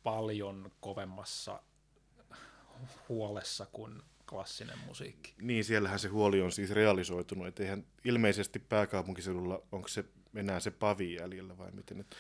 paljon 0.02 0.72
kovemmassa 0.80 1.62
huolessa 3.08 3.66
kuin 3.72 4.02
klassinen 4.30 4.78
musiikki. 4.86 5.34
Niin, 5.40 5.64
siellähän 5.64 5.98
se 5.98 6.08
huoli 6.08 6.42
on 6.42 6.52
siis 6.52 6.70
realisoitunut. 6.70 7.46
Et 7.46 7.60
eihän 7.60 7.86
ilmeisesti 8.04 8.58
pääkaupunkiseudulla, 8.58 9.62
onko 9.72 9.88
se 9.88 10.04
enää 10.34 10.60
se 10.60 10.70
pavi 10.70 11.14
jäljellä 11.14 11.58
vai 11.58 11.70
miten. 11.70 12.00
Et, 12.00 12.16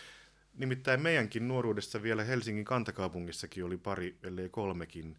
nimittäin 0.54 1.02
meidänkin 1.02 1.48
nuoruudessa 1.48 2.02
vielä 2.02 2.24
Helsingin 2.24 2.64
kantakaupungissakin 2.64 3.64
oli 3.64 3.76
pari, 3.76 4.18
ellei 4.22 4.48
kolmekin 4.48 5.16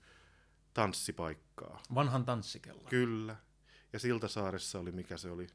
tanssipaikkaa. 0.73 1.83
Vanhan 1.95 2.25
tanssikella. 2.25 2.89
Kyllä. 2.89 3.35
Ja 3.93 3.99
Siltasaaressa 3.99 4.79
oli, 4.79 4.91
mikä 4.91 5.17
se 5.17 5.31
oli, 5.31 5.47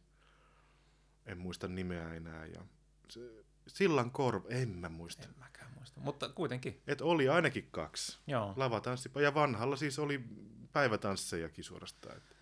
en 1.27 1.39
muista 1.39 1.69
nimeä 1.69 2.15
enää. 2.15 2.47
Ja 2.47 2.61
se, 3.09 3.21
Sillan 3.67 4.11
korva, 4.11 4.49
en 4.49 4.69
mä 4.69 4.89
muista. 4.89 5.25
En 5.29 5.35
mäkään 5.39 5.71
muista, 5.77 6.01
mutta 6.01 6.29
kuitenkin. 6.29 6.81
Et 6.87 7.01
oli 7.01 7.29
ainakin 7.29 7.69
kaksi. 7.71 8.19
Joo. 8.27 8.53
Lavatanssi, 8.57 9.11
ja 9.23 9.35
vanhalla 9.35 9.77
siis 9.77 9.99
oli 9.99 10.25
päivätanssejakin 10.73 11.65
suorastaan. 11.65 12.17
Et 12.17 12.37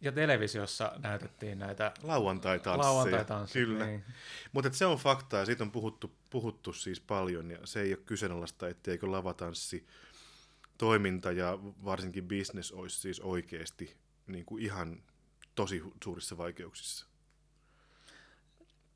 Ja 0.00 0.12
televisiossa 0.12 0.92
näytettiin 1.02 1.58
näitä 1.58 1.92
Lauantai-tansseja. 2.02 2.88
lauantai-tansseja. 2.88 3.66
Kyllä. 3.66 3.86
Niin. 3.86 4.04
Mutta 4.52 4.72
se 4.72 4.86
on 4.86 4.98
faktaa, 4.98 5.40
ja 5.40 5.46
siitä 5.46 5.64
on 5.64 5.70
puhuttu, 5.70 6.12
puhuttu 6.30 6.72
siis 6.72 7.00
paljon, 7.00 7.50
ja 7.50 7.58
se 7.64 7.80
ei 7.80 7.92
ole 7.94 8.02
kyseenalaista, 8.06 8.68
etteikö 8.68 9.10
lavatanssi 9.10 9.86
toiminta 10.78 11.32
ja 11.32 11.58
varsinkin 11.84 12.28
business 12.28 12.72
olisi 12.72 13.00
siis 13.00 13.20
oikeasti 13.20 13.96
niin 14.26 14.44
kuin 14.44 14.62
ihan 14.62 15.02
tosi 15.54 15.82
suurissa 16.04 16.36
vaikeuksissa. 16.36 17.06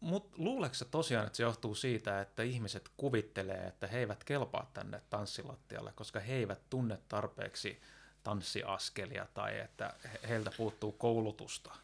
Mutta 0.00 0.36
luuleeko 0.38 0.74
tosiaan, 0.90 1.26
että 1.26 1.36
se 1.36 1.42
johtuu 1.42 1.74
siitä, 1.74 2.20
että 2.20 2.42
ihmiset 2.42 2.90
kuvittelee, 2.96 3.66
että 3.66 3.86
he 3.86 3.98
eivät 3.98 4.24
kelpaa 4.24 4.70
tänne 4.74 5.02
tanssilattialle, 5.10 5.92
koska 5.92 6.20
he 6.20 6.34
eivät 6.34 6.60
tunne 6.70 6.98
tarpeeksi 7.08 7.80
tanssiaskelia 8.22 9.26
tai 9.34 9.58
että 9.58 9.94
he- 10.04 10.28
heiltä 10.28 10.50
puuttuu 10.56 10.92
koulutusta? 10.92 11.76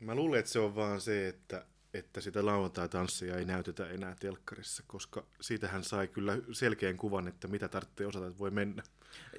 Mä 0.00 0.14
luulen, 0.14 0.38
että 0.40 0.52
se 0.52 0.58
on 0.58 0.74
vaan 0.74 1.00
se, 1.00 1.28
että, 1.28 1.66
että 1.94 2.20
sitä 2.20 2.46
lauantai-tanssia 2.46 3.36
ei 3.36 3.44
näytetä 3.44 3.86
enää 3.86 4.16
telkkarissa, 4.20 4.82
koska 4.86 5.24
siitähän 5.40 5.84
sai 5.84 6.08
kyllä 6.08 6.38
selkeän 6.52 6.96
kuvan, 6.96 7.28
että 7.28 7.48
mitä 7.48 7.68
tarvitsee 7.68 8.06
osata, 8.06 8.26
että 8.26 8.38
voi 8.38 8.50
mennä. 8.50 8.82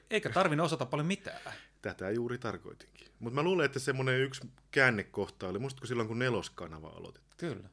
Eikä 0.09 0.29
tarvinnut 0.29 0.65
osata 0.65 0.85
paljon 0.85 1.07
mitään. 1.07 1.53
Tätä 1.81 2.09
juuri 2.11 2.38
tarkoitinkin. 2.38 3.07
Mutta 3.19 3.35
mä 3.35 3.43
luulen, 3.43 3.65
että 3.65 3.79
semmoinen 3.79 4.19
yksi 4.19 4.41
käännekohta 4.71 5.47
oli, 5.47 5.59
muistatko 5.59 5.88
silloin 5.88 6.07
kun 6.07 6.19
neloskanava 6.19 6.88
aloitettiin? 6.88 7.53
Kyllä. 7.53 7.69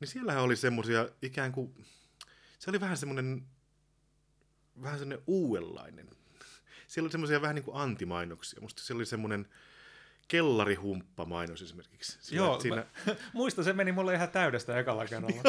Niin 0.00 0.08
siellähän 0.08 0.42
oli 0.42 0.56
semmoisia 0.56 1.08
ikään 1.22 1.52
kuin, 1.52 1.84
se 2.58 2.70
oli 2.70 2.80
vähän 2.80 2.96
semmoinen, 2.96 3.46
vähän 4.82 4.98
semmoinen 4.98 5.24
uudenlainen. 5.26 6.10
Siellä 6.86 7.06
oli 7.06 7.12
semmoisia 7.12 7.42
vähän 7.42 7.54
niin 7.54 7.64
kuin 7.64 7.76
antimainoksia. 7.76 8.60
Musta 8.60 8.82
se 8.82 8.94
oli 8.94 9.06
semmoinen 9.06 9.48
kellarihumppa-mainos 10.28 11.62
esimerkiksi. 11.62 12.18
Sillä, 12.20 12.42
Joo, 12.42 12.60
siinä, 12.60 12.76
mä, 13.06 13.14
muista 13.32 13.62
se 13.62 13.72
meni 13.72 13.92
mulle 13.92 14.14
ihan 14.14 14.30
täydestä 14.30 14.78
ekalla 14.78 15.06
kerralla. 15.06 15.42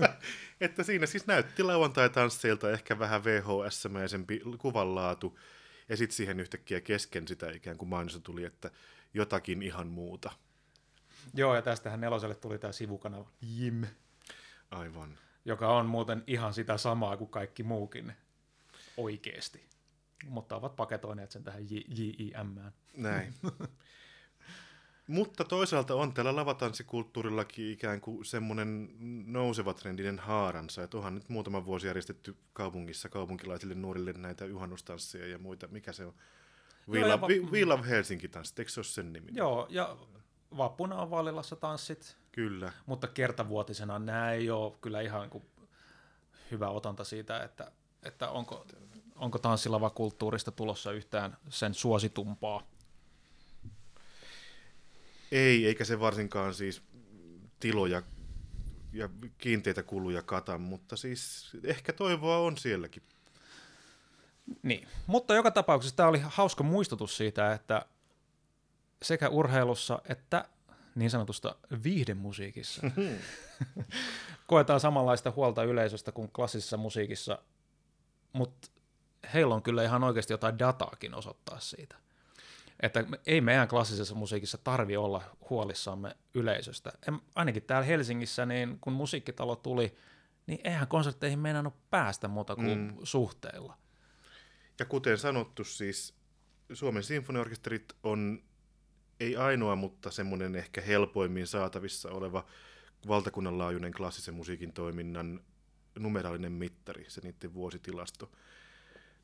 että 0.60 0.82
siinä 0.82 1.06
siis 1.06 1.26
näytti 1.26 1.62
lauantai-tansseilta 1.62 2.70
ehkä 2.70 2.98
vähän 2.98 3.22
VHS-mäisempi 3.24 4.40
kuvanlaatu. 4.58 5.38
Ja 5.88 5.96
sitten 5.96 6.16
siihen 6.16 6.40
yhtäkkiä 6.40 6.80
kesken 6.80 7.28
sitä 7.28 7.50
ikään 7.50 7.78
kuin 7.78 7.88
mainosta 7.88 8.20
tuli, 8.20 8.44
että 8.44 8.70
jotakin 9.14 9.62
ihan 9.62 9.86
muuta. 9.86 10.32
Joo, 11.34 11.54
ja 11.54 11.62
tästähän 11.62 12.00
neloselle 12.00 12.34
tuli 12.34 12.58
tämä 12.58 12.72
sivukanava 12.72 13.28
Jim, 13.40 13.84
Aivan. 14.70 15.18
joka 15.44 15.68
on 15.68 15.86
muuten 15.86 16.24
ihan 16.26 16.54
sitä 16.54 16.78
samaa 16.78 17.16
kuin 17.16 17.30
kaikki 17.30 17.62
muukin 17.62 18.12
oikeesti. 18.96 19.70
Mutta 20.28 20.56
ovat 20.56 20.76
paketoineet 20.76 21.30
sen 21.30 21.44
tähän 21.44 21.66
JIM. 21.70 22.56
Näin. 22.96 23.34
Mutta 25.06 25.44
toisaalta 25.44 25.94
on 25.94 26.12
tällä 26.14 26.36
lavatanssikulttuurillakin 26.36 27.72
ikään 27.72 28.00
kuin 28.00 28.24
semmoinen 28.24 28.90
nouseva 29.26 29.74
trendinen 29.74 30.18
haaransa, 30.18 30.82
että 30.82 30.96
onhan 30.96 31.14
nyt 31.14 31.28
muutama 31.28 31.64
vuosi 31.64 31.86
järjestetty 31.86 32.36
kaupungissa 32.52 33.08
kaupunkilaisille 33.08 33.74
nuorille 33.74 34.12
näitä 34.12 34.46
juhannustansseja 34.46 35.26
ja 35.26 35.38
muita. 35.38 35.68
Mikä 35.68 35.92
se 35.92 36.06
on? 36.06 36.14
We, 36.88 36.98
Joo, 36.98 37.08
ja 37.08 37.14
love, 37.14 37.20
va- 37.20 37.26
we, 37.26 37.50
we 37.50 37.64
love 37.64 37.88
Helsinki-tanssit, 37.88 38.58
eikö 38.58 38.70
se 38.70 38.80
ole 38.80 38.84
sen 38.84 39.12
nimi? 39.12 39.28
Joo, 39.32 39.66
ja 39.70 39.96
vappuna 40.56 40.96
on 41.02 41.10
Vallilassa 41.10 41.56
tanssit, 41.56 42.16
Kyllä. 42.32 42.72
mutta 42.86 43.06
kertavuotisena 43.06 43.98
nämä 43.98 44.32
ei 44.32 44.50
ole 44.50 44.72
kyllä 44.80 45.00
ihan 45.00 45.30
kuin 45.30 45.44
hyvä 46.50 46.68
otanta 46.68 47.04
siitä, 47.04 47.42
että, 47.42 47.72
että 48.02 48.30
onko, 48.30 48.66
onko 49.16 49.38
tanssilavakulttuurista 49.38 50.50
tulossa 50.50 50.92
yhtään 50.92 51.36
sen 51.48 51.74
suositumpaa. 51.74 52.62
Ei, 55.32 55.66
eikä 55.66 55.84
se 55.84 56.00
varsinkaan 56.00 56.54
siis 56.54 56.82
tiloja 57.60 58.02
ja 58.92 59.08
kiinteitä 59.38 59.82
kuluja 59.82 60.22
kata, 60.22 60.58
mutta 60.58 60.96
siis 60.96 61.50
ehkä 61.64 61.92
toivoa 61.92 62.36
on 62.36 62.58
sielläkin. 62.58 63.02
Niin, 64.62 64.88
mutta 65.06 65.34
joka 65.34 65.50
tapauksessa 65.50 65.96
tämä 65.96 66.08
oli 66.08 66.20
hauska 66.24 66.64
muistutus 66.64 67.16
siitä, 67.16 67.52
että 67.52 67.86
sekä 69.02 69.28
urheilussa 69.28 70.02
että 70.08 70.44
niin 70.94 71.10
sanotusta 71.10 71.54
viihdemusiikissa 71.84 72.82
koetaan 74.46 74.80
samanlaista 74.80 75.30
huolta 75.30 75.64
yleisöstä 75.64 76.12
kuin 76.12 76.30
klassisessa 76.32 76.76
musiikissa, 76.76 77.38
mutta 78.32 78.68
heillä 79.34 79.54
on 79.54 79.62
kyllä 79.62 79.82
ihan 79.82 80.04
oikeasti 80.04 80.32
jotain 80.32 80.58
dataakin 80.58 81.14
osoittaa 81.14 81.60
siitä. 81.60 81.96
Että 82.82 83.04
ei 83.26 83.40
meidän 83.40 83.68
klassisessa 83.68 84.14
musiikissa 84.14 84.58
tarvi 84.58 84.96
olla 84.96 85.22
huolissamme 85.50 86.16
yleisöstä. 86.34 86.92
En, 87.08 87.20
ainakin 87.34 87.62
täällä 87.62 87.86
Helsingissä, 87.86 88.46
niin 88.46 88.78
kun 88.80 88.92
musiikkitalo 88.92 89.56
tuli, 89.56 89.96
niin 90.46 90.60
eihän 90.64 90.88
konsertteihin 90.88 91.38
meinannut 91.38 91.90
päästä 91.90 92.28
muuta 92.28 92.54
kuin 92.54 92.78
mm. 92.78 92.96
suhteilla. 93.02 93.76
Ja 94.78 94.84
kuten 94.84 95.18
sanottu, 95.18 95.64
siis 95.64 96.14
Suomen 96.72 97.02
sinfoniorkesterit 97.02 97.92
on 98.02 98.42
ei 99.20 99.36
ainoa, 99.36 99.76
mutta 99.76 100.10
semmoinen 100.10 100.56
ehkä 100.56 100.80
helpoimmin 100.80 101.46
saatavissa 101.46 102.10
oleva 102.10 102.44
valtakunnan 103.08 103.58
laajuinen 103.58 103.92
klassisen 103.92 104.34
musiikin 104.34 104.72
toiminnan 104.72 105.40
numeraalinen 105.98 106.52
mittari, 106.52 107.04
se 107.08 107.20
niiden 107.20 107.54
vuositilasto. 107.54 108.30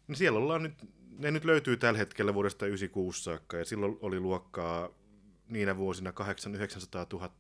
Niin 0.09 0.17
siellä 0.17 0.39
ollaan 0.39 0.63
nyt, 0.63 0.75
ne 1.19 1.31
nyt 1.31 1.45
löytyy 1.45 1.77
tällä 1.77 1.99
hetkellä 1.99 2.35
vuodesta 2.35 2.67
96 2.67 3.23
saakka, 3.23 3.57
ja 3.57 3.65
silloin 3.65 3.99
oli 4.01 4.21
luokkaa 4.21 4.89
niinä 5.49 5.77
vuosina 5.77 6.13
800 6.13 7.07
000 7.13 7.31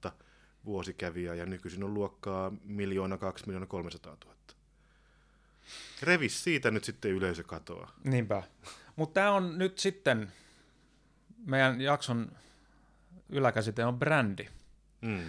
vuosikävijää, 0.64 1.35
ja 1.35 1.47
nykyisin 1.47 1.85
on 1.85 1.95
luokkaa 1.95 2.53
miljoona, 2.64 3.19
kaksi 3.19 3.47
miljoona 3.47 3.66
300 3.66 4.16
000. 4.25 4.37
Revis 6.03 6.45
siitä 6.45 6.71
nyt 6.71 6.85
sitten 6.85 7.11
yleisö 7.11 7.42
katoaa. 7.42 7.92
Niinpä. 8.05 8.42
Mutta 8.97 9.14
tämä 9.14 9.33
on 9.33 9.59
nyt 9.59 9.79
sitten, 9.79 10.33
meidän 11.47 11.81
jakson 11.81 12.33
yläkäsite 13.29 13.85
on 13.85 13.99
brändi. 13.99 14.49
Mm. 15.01 15.21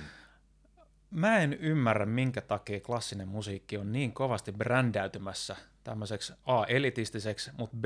Mä 1.12 1.38
en 1.38 1.54
ymmärrä, 1.54 2.06
minkä 2.06 2.42
takia 2.42 2.80
klassinen 2.80 3.28
musiikki 3.28 3.78
on 3.78 3.92
niin 3.92 4.14
kovasti 4.14 4.52
brändäytymässä 4.52 5.56
tämmöiseksi 5.84 6.34
A, 6.46 6.66
elitistiseksi, 6.66 7.52
mutta 7.58 7.78
B, 7.78 7.86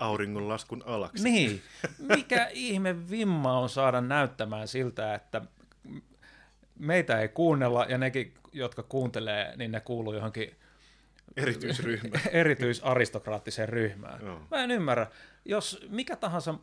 Auringonlaskun 0.00 0.82
alaksi. 0.86 1.24
niin, 1.24 1.62
mikä 2.16 2.48
ihme 2.52 3.10
vimma 3.10 3.58
on 3.58 3.68
saada 3.68 4.00
näyttämään 4.00 4.68
siltä, 4.68 5.14
että 5.14 5.42
meitä 6.78 7.20
ei 7.20 7.28
kuunnella, 7.28 7.86
ja 7.88 7.98
nekin, 7.98 8.34
jotka 8.52 8.82
kuuntelee, 8.82 9.56
niin 9.56 9.72
ne 9.72 9.80
kuuluu 9.80 10.14
johonkin 10.14 10.56
Erityisryhmä. 11.36 12.18
erityisaristokraattiseen 12.32 13.68
ryhmään. 13.68 14.20
Joo. 14.22 14.40
Mä 14.50 14.64
en 14.64 14.70
ymmärrä. 14.70 15.06
Jos 15.44 15.86
mikä 15.88 16.16
tahansa 16.16 16.54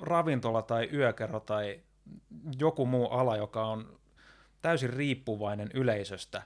ravintola 0.00 0.62
tai 0.62 0.88
yökerro 0.92 1.40
tai 1.40 1.80
joku 2.58 2.86
muu 2.86 3.06
ala, 3.06 3.36
joka 3.36 3.66
on 3.66 3.98
täysin 4.62 4.90
riippuvainen 4.90 5.70
yleisöstä, 5.74 6.42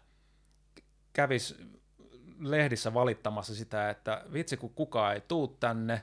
kävisi 1.13 1.57
lehdissä 2.41 2.95
valittamassa 2.95 3.55
sitä, 3.55 3.91
että 3.91 4.25
vitsi 4.33 4.57
kun 4.57 4.75
kukaan 4.75 5.15
ei 5.15 5.21
tuu 5.21 5.49
tänne, 5.49 6.03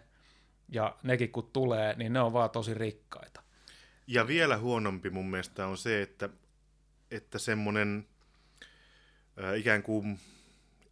ja 0.70 0.96
nekin 1.04 1.32
kun 1.32 1.50
tulee, 1.54 1.96
niin 1.96 2.14
ne 2.14 2.20
on 2.20 2.34
vaan 2.34 2.50
tosi 2.50 2.74
rikkaita. 2.74 3.42
Ja 4.08 4.28
vielä 4.28 4.58
huonompi 4.58 5.10
mun 5.10 5.30
mielestä 5.30 5.68
on 5.68 5.78
se, 5.78 6.02
että, 6.02 6.30
että 7.12 7.40
semmoinen 7.40 8.08
äh, 9.44 9.58
ikään 9.58 9.84
kuin 9.84 10.20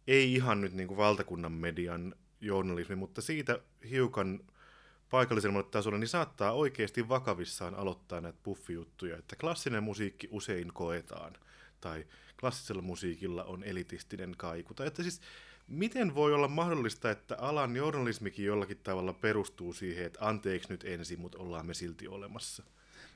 ei 0.06 0.34
ihan 0.34 0.60
nyt 0.60 0.72
niin 0.72 0.88
kuin 0.88 0.98
valtakunnan 0.98 1.52
median 1.52 2.14
journalismi, 2.40 2.96
mutta 2.96 3.22
siitä 3.22 3.58
hiukan 3.90 4.40
paikallisemmalle 5.14 5.68
tasolle, 5.70 5.98
niin 5.98 6.08
saattaa 6.08 6.52
oikeasti 6.52 7.08
vakavissaan 7.08 7.74
aloittaa 7.74 8.20
näitä 8.20 8.38
puffijuttuja, 8.42 9.16
että 9.16 9.36
klassinen 9.36 9.82
musiikki 9.82 10.28
usein 10.30 10.72
koetaan, 10.72 11.32
tai 11.80 12.06
klassisella 12.40 12.82
musiikilla 12.82 13.44
on 13.44 13.64
elitistinen 13.64 14.34
kaiku. 14.36 14.74
Tai 14.74 14.86
että 14.86 15.02
siis, 15.02 15.20
miten 15.68 16.14
voi 16.14 16.34
olla 16.34 16.48
mahdollista, 16.48 17.10
että 17.10 17.36
alan 17.38 17.76
journalismikin 17.76 18.44
jollakin 18.44 18.80
tavalla 18.82 19.12
perustuu 19.12 19.72
siihen, 19.72 20.06
että 20.06 20.28
anteeksi 20.28 20.68
nyt 20.68 20.84
ensin, 20.84 21.20
mutta 21.20 21.38
ollaan 21.38 21.66
me 21.66 21.74
silti 21.74 22.08
olemassa. 22.08 22.62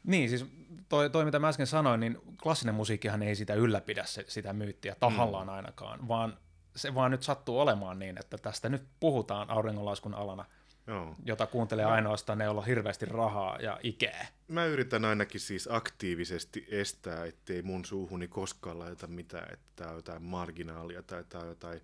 Niin, 0.04 0.28
siis 0.28 0.46
toi, 0.88 1.10
toi 1.10 1.24
mitä 1.24 1.38
mä 1.38 1.48
äsken 1.48 1.66
sanoin, 1.66 2.00
niin 2.00 2.18
klassinen 2.42 2.74
musiikkihan 2.74 3.22
ei 3.22 3.34
sitä 3.34 3.54
ylläpidä 3.54 4.04
se, 4.04 4.24
sitä 4.28 4.52
myyttiä 4.52 4.96
tahallaan 5.00 5.48
ainakaan, 5.48 6.08
vaan 6.08 6.38
se 6.76 6.94
vaan 6.94 7.10
nyt 7.10 7.22
sattuu 7.22 7.60
olemaan 7.60 7.98
niin, 7.98 8.18
että 8.18 8.38
tästä 8.38 8.68
nyt 8.68 8.82
puhutaan 9.00 9.50
auringonlaskun 9.50 10.14
alana. 10.14 10.44
Joo. 10.88 11.16
jota 11.24 11.46
kuuntelee 11.46 11.84
ainoastaan 11.84 12.38
ne, 12.38 12.44
joilla 12.44 12.60
on 12.60 12.66
hirveästi 12.66 13.06
rahaa 13.06 13.58
ja 13.60 13.80
ikää. 13.82 14.26
Mä 14.48 14.64
yritän 14.64 15.04
ainakin 15.04 15.40
siis 15.40 15.68
aktiivisesti 15.70 16.66
estää, 16.70 17.24
ettei 17.24 17.62
mun 17.62 17.84
suuhuni 17.84 18.28
koskaan 18.28 18.78
laita 18.78 19.06
mitään, 19.06 19.52
että 19.52 19.66
tää 19.76 19.88
on 19.88 19.96
jotain 19.96 20.22
marginaalia 20.22 21.02
tai 21.02 21.24
tää 21.28 21.40
on 21.40 21.48
jotain 21.48 21.80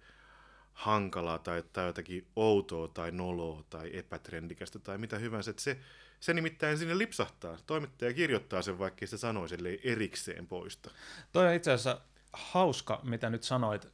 hankalaa 0.72 1.38
tai 1.38 1.62
tää 1.72 1.84
on 1.84 1.88
jotakin 1.88 2.26
outoa 2.36 2.88
tai 2.88 3.12
noloa 3.12 3.64
tai 3.70 3.90
epätrendikästä 3.96 4.78
tai 4.78 4.98
mitä 4.98 5.18
hyvänsä. 5.18 5.50
Että 5.50 5.62
se, 5.62 5.78
se 6.20 6.34
nimittäin 6.34 6.78
sinne 6.78 6.98
lipsahtaa. 6.98 7.56
Toimittaja 7.66 8.14
kirjoittaa 8.14 8.62
sen, 8.62 8.78
vaikka 8.78 9.06
se 9.06 9.18
sanoisi, 9.18 9.54
ellei 9.54 9.80
erikseen 9.84 10.46
poista. 10.46 10.90
Toi 11.32 11.46
on 11.46 11.54
itse 11.54 11.72
asiassa 11.72 12.00
hauska, 12.32 13.00
mitä 13.02 13.30
nyt 13.30 13.42
sanoit. 13.42 13.88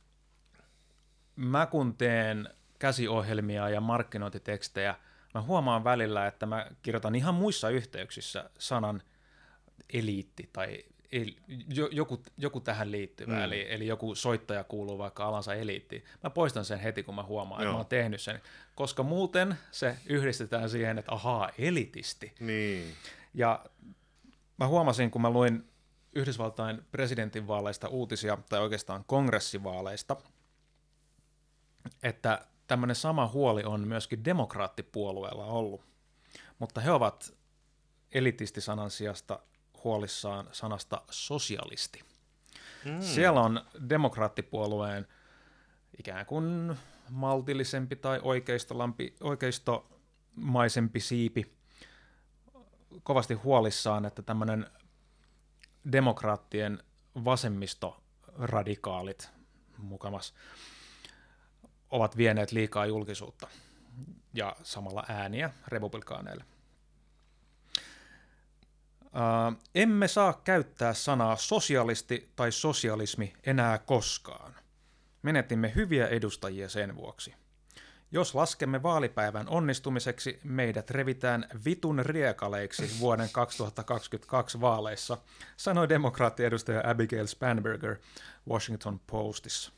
Mä 1.37 1.67
kun 1.67 1.97
teen 1.97 2.49
käsiohjelmia 2.81 3.69
ja 3.69 3.81
markkinointitekstejä, 3.81 4.95
mä 5.35 5.43
huomaan 5.43 5.85
välillä, 5.85 6.27
että 6.27 6.47
mä 6.47 6.67
kirjoitan 6.83 7.15
ihan 7.15 7.35
muissa 7.35 7.71
yhteyksissä 7.71 8.51
sanan 8.59 9.03
eliitti 9.93 10.51
tai 10.53 10.85
el, 11.13 11.33
jo, 11.75 11.89
joku, 11.93 12.23
joku 12.39 12.61
tähän 12.61 12.93
liittyvä, 12.93 13.33
mm. 13.33 13.43
eli, 13.43 13.67
eli 13.75 13.87
joku 13.87 14.15
soittaja 14.15 14.65
kuuluu 14.65 14.99
vaikka 14.99 15.25
alansa 15.25 15.55
eliittiin. 15.55 16.05
Mä 16.23 16.31
poistan 16.31 16.65
sen 16.65 16.79
heti, 16.79 17.03
kun 17.03 17.15
mä 17.15 17.23
huomaan, 17.23 17.63
Joo. 17.63 17.69
että 17.69 17.73
mä 17.73 17.79
oon 17.79 17.87
tehnyt 17.87 18.21
sen, 18.21 18.41
koska 18.75 19.03
muuten 19.03 19.59
se 19.71 19.97
yhdistetään 20.07 20.71
siihen, 20.71 20.99
että 20.99 21.13
ahaa, 21.13 21.51
elitisti. 21.59 22.33
Niin. 22.41 22.95
Ja 23.35 23.65
mä 24.57 24.67
huomasin, 24.67 25.11
kun 25.11 25.23
mä 25.23 25.31
luin 25.31 25.71
Yhdysvaltain 26.15 26.83
presidentinvaaleista 26.91 27.89
uutisia, 27.89 28.39
tai 28.49 28.61
oikeastaan 28.61 29.05
kongressivaaleista, 29.05 30.17
että 32.03 32.47
tämmöinen 32.71 32.97
sama 32.97 33.29
huoli 33.29 33.65
on 33.65 33.89
myöskin 33.89 34.25
demokraattipuolueella 34.25 35.45
ollut. 35.45 35.85
Mutta 36.59 36.81
he 36.81 36.91
ovat 36.91 37.35
elitistisanan 38.13 38.91
sijasta 38.91 39.39
huolissaan 39.85 40.49
sanasta 40.53 41.03
sosialisti. 41.11 42.01
Mm. 42.85 43.01
Siellä 43.01 43.41
on 43.41 43.65
demokraattipuolueen 43.89 45.07
ikään 45.99 46.27
kuin 46.27 46.77
maltillisempi 47.11 47.97
tai 47.97 48.21
oikeistolampi, 48.23 49.15
oikeistomaisempi 49.21 51.01
siipi 51.01 51.53
kovasti 53.03 53.35
huolissaan, 53.35 54.05
että 54.05 54.23
tämmöinen 54.23 54.67
demokraattien 55.93 56.83
vasemmistoradikaalit 57.25 59.31
mukamas 59.79 60.35
ovat 61.91 62.17
vieneet 62.17 62.53
liikaa 62.53 62.87
julkisuutta 62.87 63.49
ja 64.35 64.57
samalla 64.63 65.05
ääniä 65.09 65.51
republikaaneille. 65.69 66.45
Uh, 69.05 69.63
emme 69.75 70.09
saa 70.09 70.41
käyttää 70.45 70.95
sanaa 70.95 71.37
sosialisti 71.37 72.31
tai 72.37 72.53
sosialismi 72.53 73.33
enää 73.47 73.79
koskaan. 73.79 74.55
Menetimme 75.23 75.73
hyviä 75.75 76.07
edustajia 76.07 76.69
sen 76.69 76.97
vuoksi. 76.97 77.35
Jos 78.13 78.35
laskemme 78.35 78.83
vaalipäivän 78.83 79.49
onnistumiseksi, 79.49 80.41
meidät 80.45 80.91
revitään 80.91 81.47
vitun 81.65 81.99
riekaleiksi 81.99 83.01
vuoden 83.01 83.29
2022 83.33 84.61
vaaleissa, 84.61 85.19
sanoi 85.57 85.89
demokraattiedustaja 85.89 86.83
Abigail 86.91 87.27
Spanberger 87.27 87.97
Washington 88.49 89.01
Postissa. 89.07 89.73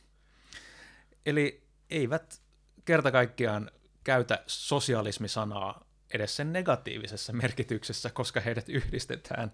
Eli 1.26 1.61
eivät 1.92 2.42
kerta 2.84 3.10
kaikkiaan 3.10 3.70
käytä 4.04 4.42
sosialismisanaa 4.46 5.84
edes 6.14 6.36
sen 6.36 6.52
negatiivisessa 6.52 7.32
merkityksessä, 7.32 8.10
koska 8.10 8.40
heidät 8.40 8.68
yhdistetään 8.68 9.52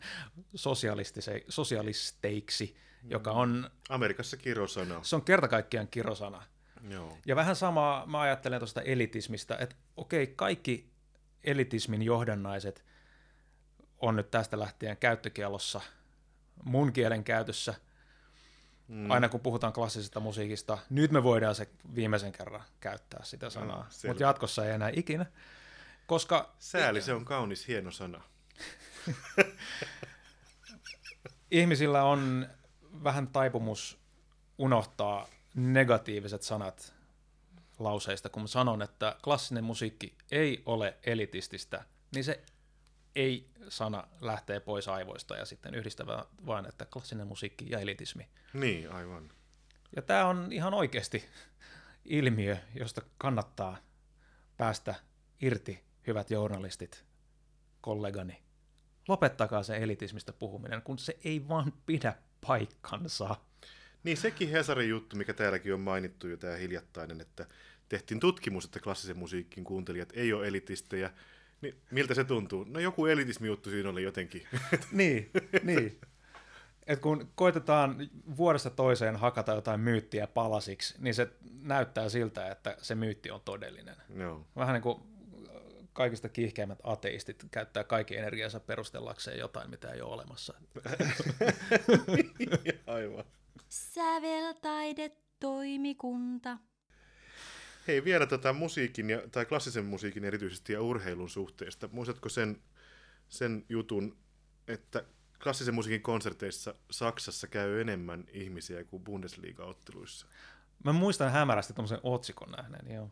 sosialisteiksi, 1.48 2.76
joka 3.04 3.30
on... 3.30 3.70
Amerikassa 3.88 4.36
kirosana. 4.36 5.02
Se 5.02 5.16
on 5.16 5.22
kerta 5.22 5.48
kaikkiaan 5.48 5.88
kirosana. 5.88 6.42
Joo. 6.88 7.18
Ja 7.26 7.36
vähän 7.36 7.56
samaa 7.56 8.06
mä 8.06 8.20
ajattelen 8.20 8.60
tuosta 8.60 8.82
elitismistä, 8.82 9.56
että 9.56 9.76
okei, 9.96 10.26
kaikki 10.26 10.90
elitismin 11.44 12.02
johdannaiset 12.02 12.84
on 13.98 14.16
nyt 14.16 14.30
tästä 14.30 14.58
lähtien 14.58 14.96
käyttökielossa 14.96 15.80
mun 16.64 16.92
kielen 16.92 17.24
käytössä. 17.24 17.74
Mm. 18.88 19.10
Aina 19.10 19.28
kun 19.28 19.40
puhutaan 19.40 19.72
klassisesta 19.72 20.20
musiikista, 20.20 20.78
nyt 20.90 21.10
me 21.10 21.22
voidaan 21.22 21.54
se 21.54 21.68
viimeisen 21.94 22.32
kerran 22.32 22.62
käyttää 22.80 23.24
sitä 23.24 23.50
sanaa, 23.50 23.82
mm, 24.02 24.08
mutta 24.08 24.22
jatkossa 24.22 24.66
ei 24.66 24.72
enää 24.72 24.90
ikinä. 24.94 25.26
Koska... 26.06 26.52
Sääli, 26.58 27.02
se 27.02 27.12
on 27.14 27.24
kaunis, 27.24 27.68
hieno 27.68 27.90
sana. 27.90 28.22
Ihmisillä 31.50 32.02
on 32.02 32.48
vähän 33.04 33.28
taipumus 33.28 33.98
unohtaa 34.58 35.28
negatiiviset 35.54 36.42
sanat 36.42 36.94
lauseista, 37.78 38.28
kun 38.28 38.48
sanon, 38.48 38.82
että 38.82 39.16
klassinen 39.24 39.64
musiikki 39.64 40.14
ei 40.30 40.62
ole 40.66 40.96
elitististä, 41.04 41.84
niin 42.14 42.24
se 42.24 42.42
ei-sana 43.18 44.08
lähtee 44.20 44.60
pois 44.60 44.88
aivoista 44.88 45.36
ja 45.36 45.44
sitten 45.44 45.74
yhdistävä 45.74 46.24
vain, 46.46 46.66
että 46.66 46.86
klassinen 46.92 47.26
musiikki 47.26 47.70
ja 47.70 47.78
elitismi. 47.78 48.28
Niin, 48.52 48.92
aivan. 48.92 49.30
Ja 49.96 50.02
tämä 50.02 50.26
on 50.26 50.52
ihan 50.52 50.74
oikeasti 50.74 51.24
ilmiö, 52.04 52.56
josta 52.74 53.02
kannattaa 53.18 53.76
päästä 54.56 54.94
irti, 55.40 55.84
hyvät 56.06 56.30
journalistit, 56.30 57.04
kollegani. 57.80 58.42
Lopettakaa 59.08 59.62
se 59.62 59.76
elitismistä 59.76 60.32
puhuminen, 60.32 60.82
kun 60.82 60.98
se 60.98 61.18
ei 61.24 61.48
vaan 61.48 61.72
pidä 61.86 62.14
paikkansa. 62.46 63.36
Niin 64.04 64.16
sekin 64.16 64.50
Hesarin 64.50 64.90
juttu, 64.90 65.16
mikä 65.16 65.34
täälläkin 65.34 65.74
on 65.74 65.80
mainittu 65.80 66.28
jo 66.28 66.36
tämä 66.36 66.56
hiljattainen, 66.56 67.20
että 67.20 67.46
tehtiin 67.88 68.20
tutkimus, 68.20 68.64
että 68.64 68.80
klassisen 68.80 69.18
musiikin 69.18 69.64
kuuntelijat 69.64 70.12
ei 70.12 70.32
ole 70.32 70.48
elitistejä. 70.48 71.10
Niin 71.60 71.74
miltä 71.90 72.14
se 72.14 72.24
tuntuu? 72.24 72.64
No 72.64 72.80
joku 72.80 73.06
elitismi 73.06 73.46
juttu 73.46 73.70
siinä 73.70 73.88
oli 73.88 74.02
jotenkin. 74.02 74.46
niin, 74.92 75.30
niin. 75.62 76.00
Et 76.86 77.00
kun 77.00 77.32
koitetaan 77.34 78.08
vuodesta 78.36 78.70
toiseen 78.70 79.16
hakata 79.16 79.52
jotain 79.52 79.80
myyttiä 79.80 80.26
palasiksi, 80.26 80.94
niin 80.98 81.14
se 81.14 81.28
näyttää 81.62 82.08
siltä, 82.08 82.50
että 82.50 82.76
se 82.82 82.94
myytti 82.94 83.30
on 83.30 83.40
todellinen. 83.40 83.96
Joo. 84.16 84.46
Vähän 84.56 84.74
niin 84.74 84.82
kuin 84.82 85.02
kaikista 85.92 86.28
kiihkeimmät 86.28 86.78
ateistit 86.84 87.46
käyttää 87.50 87.84
kaikki 87.84 88.16
energiansa 88.16 88.60
perustellakseen 88.60 89.38
jotain, 89.38 89.70
mitä 89.70 89.90
ei 89.90 90.00
ole 90.00 90.14
olemassa. 90.14 90.54
Aivan. 92.86 93.24
Säveltaidetoimikunta. 93.68 96.58
Hei, 97.88 98.04
vielä 98.04 98.26
tätä 98.26 98.52
musiikin, 98.52 99.10
ja, 99.10 99.22
tai 99.32 99.46
klassisen 99.46 99.84
musiikin 99.84 100.24
erityisesti 100.24 100.72
ja 100.72 100.82
urheilun 100.82 101.30
suhteesta. 101.30 101.88
Muistatko 101.92 102.28
sen, 102.28 102.62
sen 103.28 103.64
jutun, 103.68 104.16
että 104.66 105.04
klassisen 105.42 105.74
musiikin 105.74 106.02
konserteissa 106.02 106.74
Saksassa 106.90 107.46
käy 107.46 107.80
enemmän 107.80 108.24
ihmisiä 108.32 108.84
kuin 108.84 109.04
Bundesliga-otteluissa? 109.04 110.26
Mä 110.84 110.92
muistan 110.92 111.32
hämärästi 111.32 111.72
tuommoisen 111.72 112.00
otsikon 112.02 112.50
nähneen, 112.50 112.94
joo. 112.94 113.10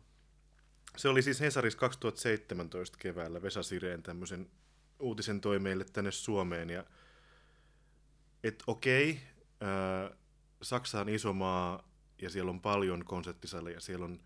Se 0.97 1.09
oli 1.09 1.21
siis 1.21 1.39
Hesaris 1.39 1.75
2017 1.75 2.97
keväällä 2.97 3.41
Vesa 3.41 3.63
Sireen 3.63 4.03
tämmöisen 4.03 4.49
uutisen 4.99 5.41
toi 5.41 5.59
meille 5.59 5.85
tänne 5.93 6.11
Suomeen. 6.11 6.69
Ja, 6.69 6.83
et 8.43 8.63
okei, 8.67 9.19
ää, 9.61 10.11
Saksa 10.61 11.01
on 11.01 11.09
iso 11.09 11.33
maa 11.33 11.89
ja 12.21 12.29
siellä 12.29 12.51
on 12.51 12.61
paljon 12.61 13.05
konserttisaleja. 13.05 13.79
Siellä 13.79 14.05
on 14.05 14.19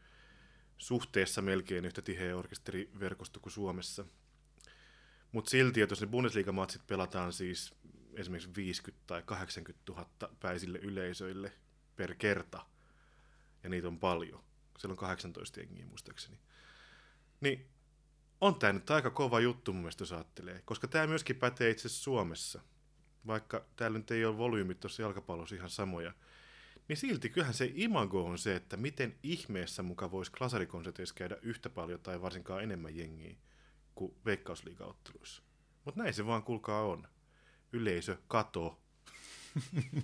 suhteessa 0.82 1.41
melkein 1.41 1.86
yhtä 1.86 2.02
tiheä 2.02 2.38
orkesteriverkosto 2.38 3.39
kuin 3.39 3.54
Suomessa. 3.54 4.06
Mutta 5.32 5.50
silti, 5.50 5.82
että 5.82 5.91
jos 5.91 6.02
ne 6.02 6.08
Bundesliga-matsit 6.08 6.88
pelataan 6.88 7.34
siis 7.34 7.74
esimerkiksi 8.13 8.56
50 8.56 9.04
tai 9.08 9.24
80 9.26 9.91
000 9.91 10.08
päisille 10.39 10.78
yleisöille 10.78 11.54
per 11.96 12.15
kerta, 12.15 12.65
ja 13.63 13.70
niitä 13.70 13.88
on 13.88 14.00
paljon. 14.00 14.44
Siellä 14.78 14.94
on 14.94 14.98
18 14.98 15.60
jengiä 15.60 15.86
muistaakseni. 15.86 16.38
Niin 17.41 17.70
on 18.41 18.56
tämä 18.56 18.74
nyt 18.74 18.89
aika 18.89 19.10
kova 19.10 19.39
juttu 19.39 19.74
mun 19.74 19.82
mielestä, 19.82 20.02
jos 20.02 20.12
ajattelee. 20.12 20.62
Koska 20.65 20.88
tämä 20.88 21.08
myöskin 21.08 21.36
pätee 21.36 21.70
itse 21.70 21.89
Suomessa. 21.89 22.62
Vaikka 23.28 23.65
täällä 23.76 23.98
nyt 23.98 24.12
ei 24.12 24.26
ole 24.26 24.38
volyymit 24.38 24.80
tuossa 24.80 25.02
jalkapallossa 25.02 25.56
ihan 25.56 25.70
samoja. 25.70 26.13
Niin 26.91 26.97
silti 26.97 27.30
kyllähän 27.30 27.54
se 27.54 27.71
imago 27.75 28.25
on 28.25 28.38
se, 28.38 28.56
että 28.56 28.77
miten 28.77 29.15
ihmeessä 29.23 29.84
muka 29.84 30.12
voisi 30.12 30.32
klasarikonserteissa 30.32 31.15
käydä 31.15 31.38
yhtä 31.41 31.69
paljon 31.69 31.99
tai 31.99 32.21
varsinkaan 32.21 32.63
enemmän 32.63 32.97
jengiä 32.97 33.36
kuin 33.95 34.15
veikkausliigaotteluissa. 34.25 35.41
Mutta 35.86 36.01
näin 36.04 36.13
se 36.13 36.25
vaan 36.25 36.43
kulkaa 36.43 36.82
on. 36.82 37.08
Yleisö 37.73 38.17
kato. 38.27 38.80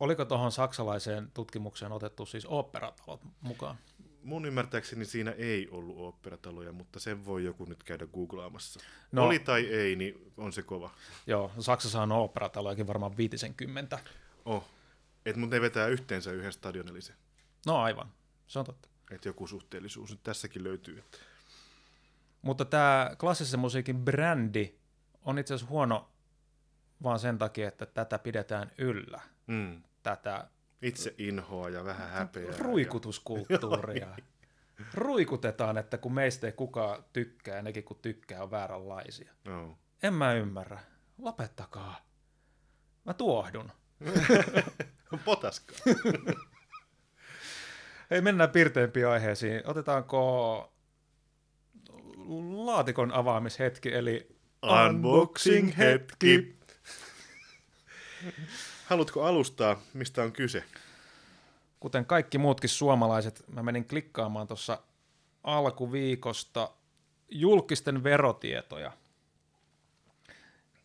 Oliko 0.00 0.24
tuohon 0.24 0.52
saksalaiseen 0.52 1.30
tutkimukseen 1.34 1.92
otettu 1.92 2.26
siis 2.26 2.46
operatalot 2.46 3.20
mukaan? 3.40 3.78
mun 4.22 4.46
ymmärtääkseni 4.46 5.04
siinä 5.04 5.30
ei 5.30 5.68
ollut 5.70 5.98
oopperataloja, 5.98 6.72
mutta 6.72 7.00
sen 7.00 7.26
voi 7.26 7.44
joku 7.44 7.64
nyt 7.64 7.82
käydä 7.82 8.06
googlaamassa. 8.06 8.80
No. 9.12 9.22
No. 9.22 9.28
Oli 9.28 9.38
tai 9.38 9.66
ei, 9.66 9.96
niin 9.96 10.32
on 10.36 10.52
se 10.52 10.62
kova. 10.62 10.90
Joo, 11.26 11.50
Saksassa 11.60 12.02
on 12.02 12.12
oopperatalojakin 12.12 12.86
varmaan 12.86 13.16
50. 13.16 13.98
Oh. 14.44 14.77
Et 15.28 15.36
mut 15.36 15.50
ne 15.50 15.60
vetää 15.60 15.86
yhteensä 15.86 16.32
yhden 16.32 16.52
stadionellisen. 16.52 17.16
No 17.66 17.76
aivan, 17.80 18.12
se 18.46 18.58
on 18.58 18.64
totta. 18.64 18.88
Että 19.10 19.28
joku 19.28 19.46
suhteellisuus 19.46 20.10
nyt 20.10 20.22
tässäkin 20.22 20.64
löytyy. 20.64 20.98
Että. 20.98 21.18
Mutta 22.42 22.64
tämä 22.64 23.10
klassisen 23.20 23.60
musiikin 23.60 24.04
brändi 24.04 24.74
on 25.22 25.38
itse 25.38 25.54
asiassa 25.54 25.70
huono 25.70 26.08
vaan 27.02 27.18
sen 27.18 27.38
takia, 27.38 27.68
että 27.68 27.86
tätä 27.86 28.18
pidetään 28.18 28.70
yllä. 28.78 29.20
Mm. 29.46 29.82
Tätä 30.02 30.48
Itse 30.82 31.14
inhoa 31.18 31.68
ja 31.68 31.84
vähän 31.84 32.08
häpeää. 32.10 32.58
ruikutuskulttuuria. 32.58 34.08
Ruikutetaan, 34.94 35.78
että 35.78 35.98
kun 35.98 36.14
meistä 36.14 36.46
ei 36.46 36.52
kukaan 36.52 37.04
tykkää, 37.12 37.56
ja 37.56 37.62
nekin 37.62 37.84
kun 37.84 37.98
tykkää 38.02 38.42
on 38.42 38.50
vääränlaisia. 38.50 39.32
Ja... 39.44 39.50
No. 39.52 39.78
En 40.02 40.14
mä 40.14 40.32
ymmärrä. 40.32 40.80
Lopettakaa. 41.18 41.96
Mä 43.04 43.14
tuohdun. 43.14 43.72
Potaska. 45.24 45.74
Hei, 48.10 48.20
mennään 48.20 48.50
pirteimpiin 48.50 49.08
aiheisiin. 49.08 49.62
Otetaanko 49.64 50.72
laatikon 52.54 53.12
avaamishetki, 53.12 53.94
eli 53.94 54.38
Unboxing-hetki. 54.62 56.58
Haluatko 58.88 59.24
alustaa, 59.24 59.80
mistä 59.94 60.22
on 60.22 60.32
kyse? 60.32 60.64
Kuten 61.80 62.06
kaikki 62.06 62.38
muutkin 62.38 62.70
suomalaiset, 62.70 63.44
mä 63.48 63.62
menin 63.62 63.88
klikkaamaan 63.88 64.46
tuossa 64.46 64.82
alkuviikosta 65.42 66.70
julkisten 67.28 68.04
verotietoja. 68.04 68.92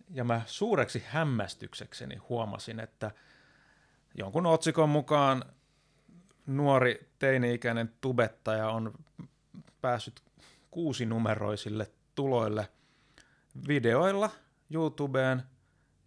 Ja 0.09 0.23
mä 0.23 0.41
suureksi 0.45 1.03
hämmästyksekseni 1.07 2.15
huomasin, 2.15 2.79
että 2.79 3.11
jonkun 4.15 4.45
otsikon 4.45 4.89
mukaan 4.89 5.43
nuori 6.45 7.09
teini-ikäinen 7.19 7.93
tubettaja 8.01 8.69
on 8.69 8.93
päässyt 9.81 10.21
kuusinumeroisille 10.71 11.91
tuloille 12.15 12.67
videoilla 13.67 14.29
YouTubeen, 14.69 15.43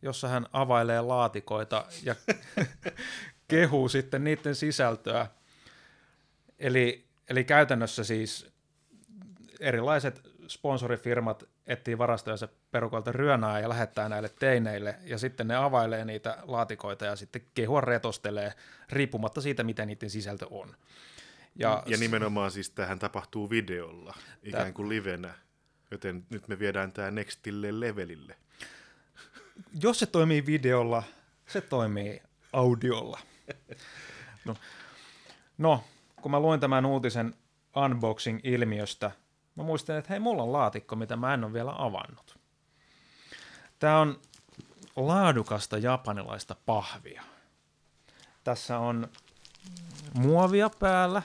jossa 0.02 0.28
hän 0.28 0.46
availee 0.52 1.00
laatikoita 1.00 1.86
ja 2.02 2.14
kehuu 3.48 3.88
sitten 3.88 4.24
niiden 4.24 4.54
sisältöä. 4.54 5.26
Eli, 6.58 7.06
eli 7.28 7.44
käytännössä 7.44 8.04
siis 8.04 8.50
erilaiset 9.60 10.30
sponsorifirmat 10.48 11.44
etsii 11.66 11.98
varastojensa 11.98 12.48
perukoilta 12.70 13.12
ryönää 13.12 13.60
ja 13.60 13.68
lähettää 13.68 14.08
näille 14.08 14.28
teineille, 14.28 14.98
ja 15.04 15.18
sitten 15.18 15.48
ne 15.48 15.56
availee 15.56 16.04
niitä 16.04 16.38
laatikoita 16.42 17.04
ja 17.04 17.16
sitten 17.16 17.42
kehua 17.54 17.80
retostelee, 17.80 18.52
riippumatta 18.90 19.40
siitä, 19.40 19.62
mitä 19.64 19.86
niiden 19.86 20.10
sisältö 20.10 20.46
on. 20.50 20.76
Ja, 21.58 21.82
ja 21.86 21.96
nimenomaan 21.96 22.50
siis 22.50 22.70
tähän 22.70 22.98
tapahtuu 22.98 23.50
videolla, 23.50 24.14
ikään 24.42 24.74
kuin 24.74 24.88
livenä. 24.88 25.34
Joten 25.90 26.26
nyt 26.30 26.48
me 26.48 26.58
viedään 26.58 26.92
tämä 26.92 27.10
nextille 27.10 27.80
levelille. 27.80 28.36
jos 29.82 29.98
se 29.98 30.06
toimii 30.06 30.46
videolla, 30.46 31.02
se 31.46 31.60
toimii 31.60 32.22
audiolla. 32.52 33.20
No, 34.44 34.56
no 35.58 35.84
kun 36.22 36.30
mä 36.30 36.40
luin 36.40 36.60
tämän 36.60 36.86
uutisen 36.86 37.34
unboxing-ilmiöstä, 37.76 39.10
mä 39.56 39.62
muistin, 39.62 39.94
että 39.94 40.10
hei, 40.10 40.20
mulla 40.20 40.42
on 40.42 40.52
laatikko, 40.52 40.96
mitä 40.96 41.16
mä 41.16 41.34
en 41.34 41.44
ole 41.44 41.52
vielä 41.52 41.72
avannut. 41.78 42.38
Tämä 43.78 44.00
on 44.00 44.20
laadukasta 44.96 45.78
japanilaista 45.78 46.56
pahvia. 46.66 47.22
Tässä 48.44 48.78
on 48.78 49.08
muovia 50.14 50.70
päällä, 50.78 51.22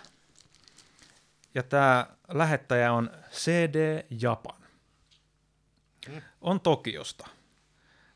ja 1.56 1.64
tämä 1.64 2.08
lähettäjä 2.28 2.94
on 2.94 3.10
CD 3.32 4.06
Japan. 4.22 4.62
On 6.42 6.60
Tokiosta. 6.60 7.28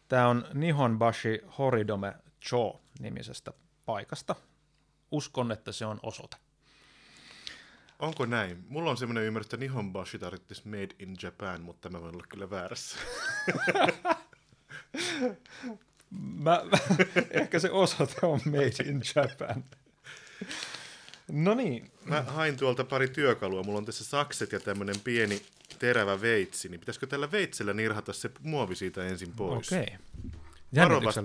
Tämä 0.08 0.28
on 0.28 0.48
Nihonbashi 0.54 1.42
Horidome 1.58 2.16
Cho 2.42 2.82
nimisestä 3.00 3.54
paikasta. 3.86 4.36
Uskon, 5.12 5.52
että 5.52 5.72
se 5.72 5.86
on 5.86 6.00
osoite. 6.04 6.38
Onko 8.00 8.26
näin? 8.26 8.66
Mulla 8.70 8.92
on 8.92 8.98
semmoinen 8.98 9.24
ymmärrys, 9.24 9.46
että 9.46 9.58
Nihonbashi 9.58 10.20
tarvitsisi 10.20 10.68
Made 10.68 10.96
in 11.00 11.16
Japan, 11.24 11.62
mutta 11.62 11.90
mä 11.90 12.02
voin 12.02 12.16
olla 12.16 12.26
kyllä 12.30 12.50
väärässä. 12.50 12.98
Mä, 16.20 16.62
ehkä 17.32 17.60
se 17.60 17.72
osoite 17.72 18.16
on 18.22 18.40
Made 18.46 18.90
in 18.90 19.02
Japan. 19.16 19.64
No 21.32 21.54
niin, 21.54 21.92
Mä 22.06 22.22
hain 22.22 22.58
tuolta 22.58 22.84
pari 22.84 23.08
työkalua. 23.08 23.64
Mulla 23.64 23.78
on 23.78 23.86
tässä 23.86 24.04
sakset 24.04 24.52
ja 24.52 24.60
tämmöinen 24.60 25.00
pieni 25.04 25.42
terävä 25.80 26.22
veitsi. 26.22 26.70
Niin 26.70 26.80
pitäisikö 26.80 27.08
tällä 27.08 27.32
veitsellä 27.32 27.74
nirhata 27.74 28.14
se 28.14 28.32
muovi 28.40 28.76
siitä 28.76 29.06
ensin 29.06 29.32
pois? 29.32 29.68
okei. 29.68 29.84
Okay. 29.84 29.98
Varovasti. 30.76 31.22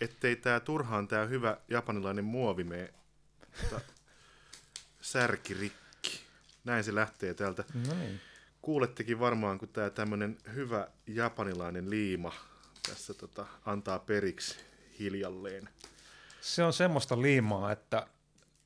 Ettei 0.00 0.36
tää 0.36 0.60
turhaan 0.60 1.08
tää 1.08 1.26
hyvä 1.26 1.56
japanilainen 1.68 2.24
muovi 2.24 2.64
mene 2.64 2.94
tota, 3.70 3.80
särki 5.00 5.54
rikki. 5.54 5.85
Näin 6.66 6.84
se 6.84 6.94
lähtee 6.94 7.34
täältä. 7.34 7.64
No 7.88 7.94
niin. 7.94 8.20
Kuulettekin 8.62 9.20
varmaan, 9.20 9.58
kun 9.58 9.68
tämä 9.68 9.90
tämmöinen 9.90 10.38
hyvä 10.54 10.88
japanilainen 11.06 11.90
liima 11.90 12.32
tässä 12.88 13.14
tota, 13.14 13.46
antaa 13.66 13.98
periksi 13.98 14.56
hiljalleen. 14.98 15.68
Se 16.40 16.64
on 16.64 16.72
semmoista 16.72 17.22
liimaa, 17.22 17.72
että 17.72 18.06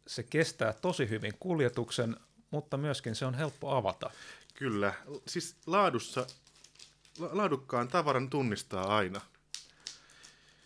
se 0.07 0.23
kestää 0.23 0.73
tosi 0.73 1.09
hyvin 1.09 1.33
kuljetuksen, 1.41 2.17
mutta 2.51 2.77
myöskin 2.77 3.15
se 3.15 3.25
on 3.25 3.35
helppo 3.35 3.77
avata. 3.77 4.11
Kyllä, 4.55 4.95
siis 5.27 5.57
laadussa, 5.67 6.27
la- 7.19 7.29
laadukkaan 7.33 7.89
tavaran 7.89 8.31
tunnistaa 8.31 8.97
aina. 8.97 9.21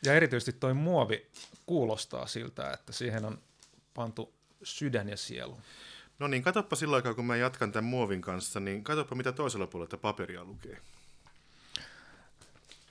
Ja 0.05 0.15
erityisesti 0.15 0.53
toi 0.53 0.75
muovi 0.75 1.27
kuulostaa 1.67 2.27
siltä, 2.27 2.71
että 2.73 2.93
siihen 2.93 3.25
on 3.25 3.39
pantu 3.95 4.35
sydän 4.63 5.09
ja 5.09 5.17
sielu. 5.17 5.61
No 6.19 6.27
niin, 6.27 6.43
katoppa 6.43 6.77
sillä 6.77 6.97
aikaa, 6.97 7.15
kun 7.15 7.25
mä 7.25 7.37
jatkan 7.37 7.73
tämän 7.73 7.91
muovin 7.91 8.21
kanssa, 8.21 8.61
niin 8.61 8.85
katoppa 8.85 9.15
mitä 9.15 9.33
toisella 9.33 9.67
puolella 9.67 9.99
paperia 9.99 10.45
lukee. 10.45 10.81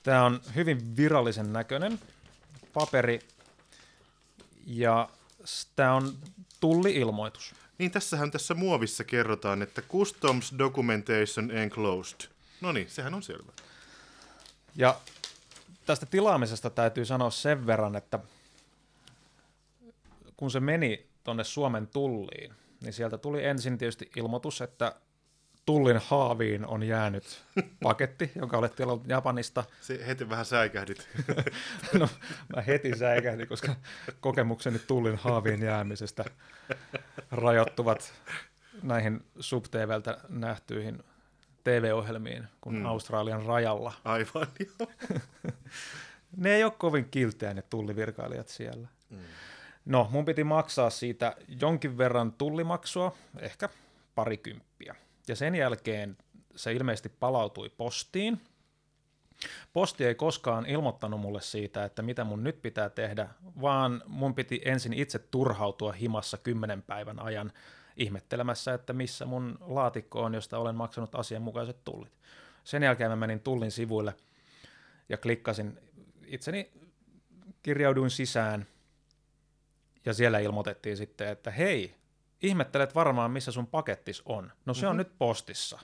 Tämä 0.02 0.24
on 0.24 0.40
hyvin 0.54 0.96
virallisen 0.96 1.52
näköinen 1.52 2.00
paperi 2.72 3.20
ja 4.66 5.08
tämä 5.76 5.94
on 5.94 6.18
tulli-ilmoitus. 6.60 7.54
Niin, 7.78 7.90
tässähän 7.90 8.30
tässä 8.30 8.54
muovissa 8.54 9.04
kerrotaan, 9.04 9.62
että 9.62 9.82
Customs 9.82 10.54
Documentation 10.58 11.50
Enclosed. 11.50 12.20
No 12.60 12.72
niin, 12.72 12.90
sehän 12.90 13.14
on 13.14 13.22
selvä. 13.22 13.52
Ja 14.76 15.00
tästä 15.86 16.06
tilaamisesta 16.06 16.70
täytyy 16.70 17.04
sanoa 17.04 17.30
sen 17.30 17.66
verran, 17.66 17.96
että 17.96 18.18
kun 20.36 20.50
se 20.50 20.60
meni 20.60 21.06
tuonne 21.24 21.44
Suomen 21.44 21.86
tulliin, 21.86 22.54
niin 22.84 22.92
sieltä 22.92 23.18
tuli 23.18 23.44
ensin 23.44 23.78
tietysti 23.78 24.10
ilmoitus, 24.16 24.60
että 24.60 24.94
tullin 25.66 26.00
haaviin 26.06 26.66
on 26.66 26.82
jäänyt 26.82 27.44
paketti, 27.82 28.32
jonka 28.34 28.58
olet 28.58 28.76
tilannut 28.76 29.08
Japanista. 29.08 29.64
Se 29.80 30.06
heti 30.06 30.28
vähän 30.28 30.44
säikähdit. 30.44 31.08
No, 31.98 32.08
mä 32.56 32.62
heti 32.62 32.98
säikähdin, 32.98 33.48
koska 33.48 33.76
kokemukseni 34.20 34.78
tullin 34.78 35.16
haaviin 35.16 35.62
jäämisestä 35.62 36.24
rajoittuvat 37.30 38.12
näihin 38.82 39.24
subTVltä 39.40 40.18
nähtyihin 40.28 41.02
TV-ohjelmiin 41.64 42.44
kuin 42.60 42.76
mm. 42.76 42.86
Australian 42.86 43.42
rajalla. 43.42 43.92
Aivan, 44.04 44.46
joo. 44.60 44.90
Ne 46.36 46.54
ei 46.54 46.64
ole 46.64 46.72
kovin 46.78 47.08
kilteä 47.10 47.54
ne 47.54 47.62
tullivirkailijat 47.62 48.48
siellä. 48.48 48.88
Mm. 49.10 49.18
No, 49.84 50.08
mun 50.10 50.24
piti 50.24 50.44
maksaa 50.44 50.90
siitä 50.90 51.36
jonkin 51.60 51.98
verran 51.98 52.32
tullimaksua, 52.32 53.16
ehkä 53.38 53.68
parikymppiä. 54.14 54.94
Ja 55.28 55.36
sen 55.36 55.54
jälkeen 55.54 56.16
se 56.56 56.72
ilmeisesti 56.72 57.08
palautui 57.08 57.68
postiin. 57.68 58.40
Posti 59.72 60.04
ei 60.04 60.14
koskaan 60.14 60.66
ilmoittanut 60.66 61.20
mulle 61.20 61.40
siitä, 61.40 61.84
että 61.84 62.02
mitä 62.02 62.24
mun 62.24 62.44
nyt 62.44 62.62
pitää 62.62 62.90
tehdä, 62.90 63.28
vaan 63.60 64.02
mun 64.06 64.34
piti 64.34 64.62
ensin 64.64 64.92
itse 64.92 65.18
turhautua 65.18 65.92
himassa 65.92 66.38
kymmenen 66.38 66.82
päivän 66.82 67.20
ajan 67.20 67.52
ihmettelemässä, 67.96 68.74
että 68.74 68.92
missä 68.92 69.26
mun 69.26 69.58
laatikko 69.60 70.22
on, 70.22 70.34
josta 70.34 70.58
olen 70.58 70.74
maksanut 70.74 71.14
asianmukaiset 71.14 71.84
tullit. 71.84 72.12
Sen 72.64 72.82
jälkeen 72.82 73.10
mä 73.10 73.16
menin 73.16 73.40
tullin 73.40 73.70
sivuille 73.70 74.14
ja 75.08 75.16
klikkasin 75.16 75.78
itseni, 76.26 76.70
kirjauduin 77.62 78.10
sisään 78.10 78.66
ja 80.06 80.14
siellä 80.14 80.38
ilmoitettiin 80.38 80.96
sitten, 80.96 81.28
että 81.28 81.50
hei, 81.50 81.94
ihmettelet 82.42 82.94
varmaan, 82.94 83.30
missä 83.30 83.52
sun 83.52 83.66
pakettis 83.66 84.22
on. 84.24 84.52
No 84.66 84.74
se 84.74 84.80
mm-hmm. 84.80 84.90
on 84.90 84.96
nyt 84.96 85.18
postissa. 85.18 85.78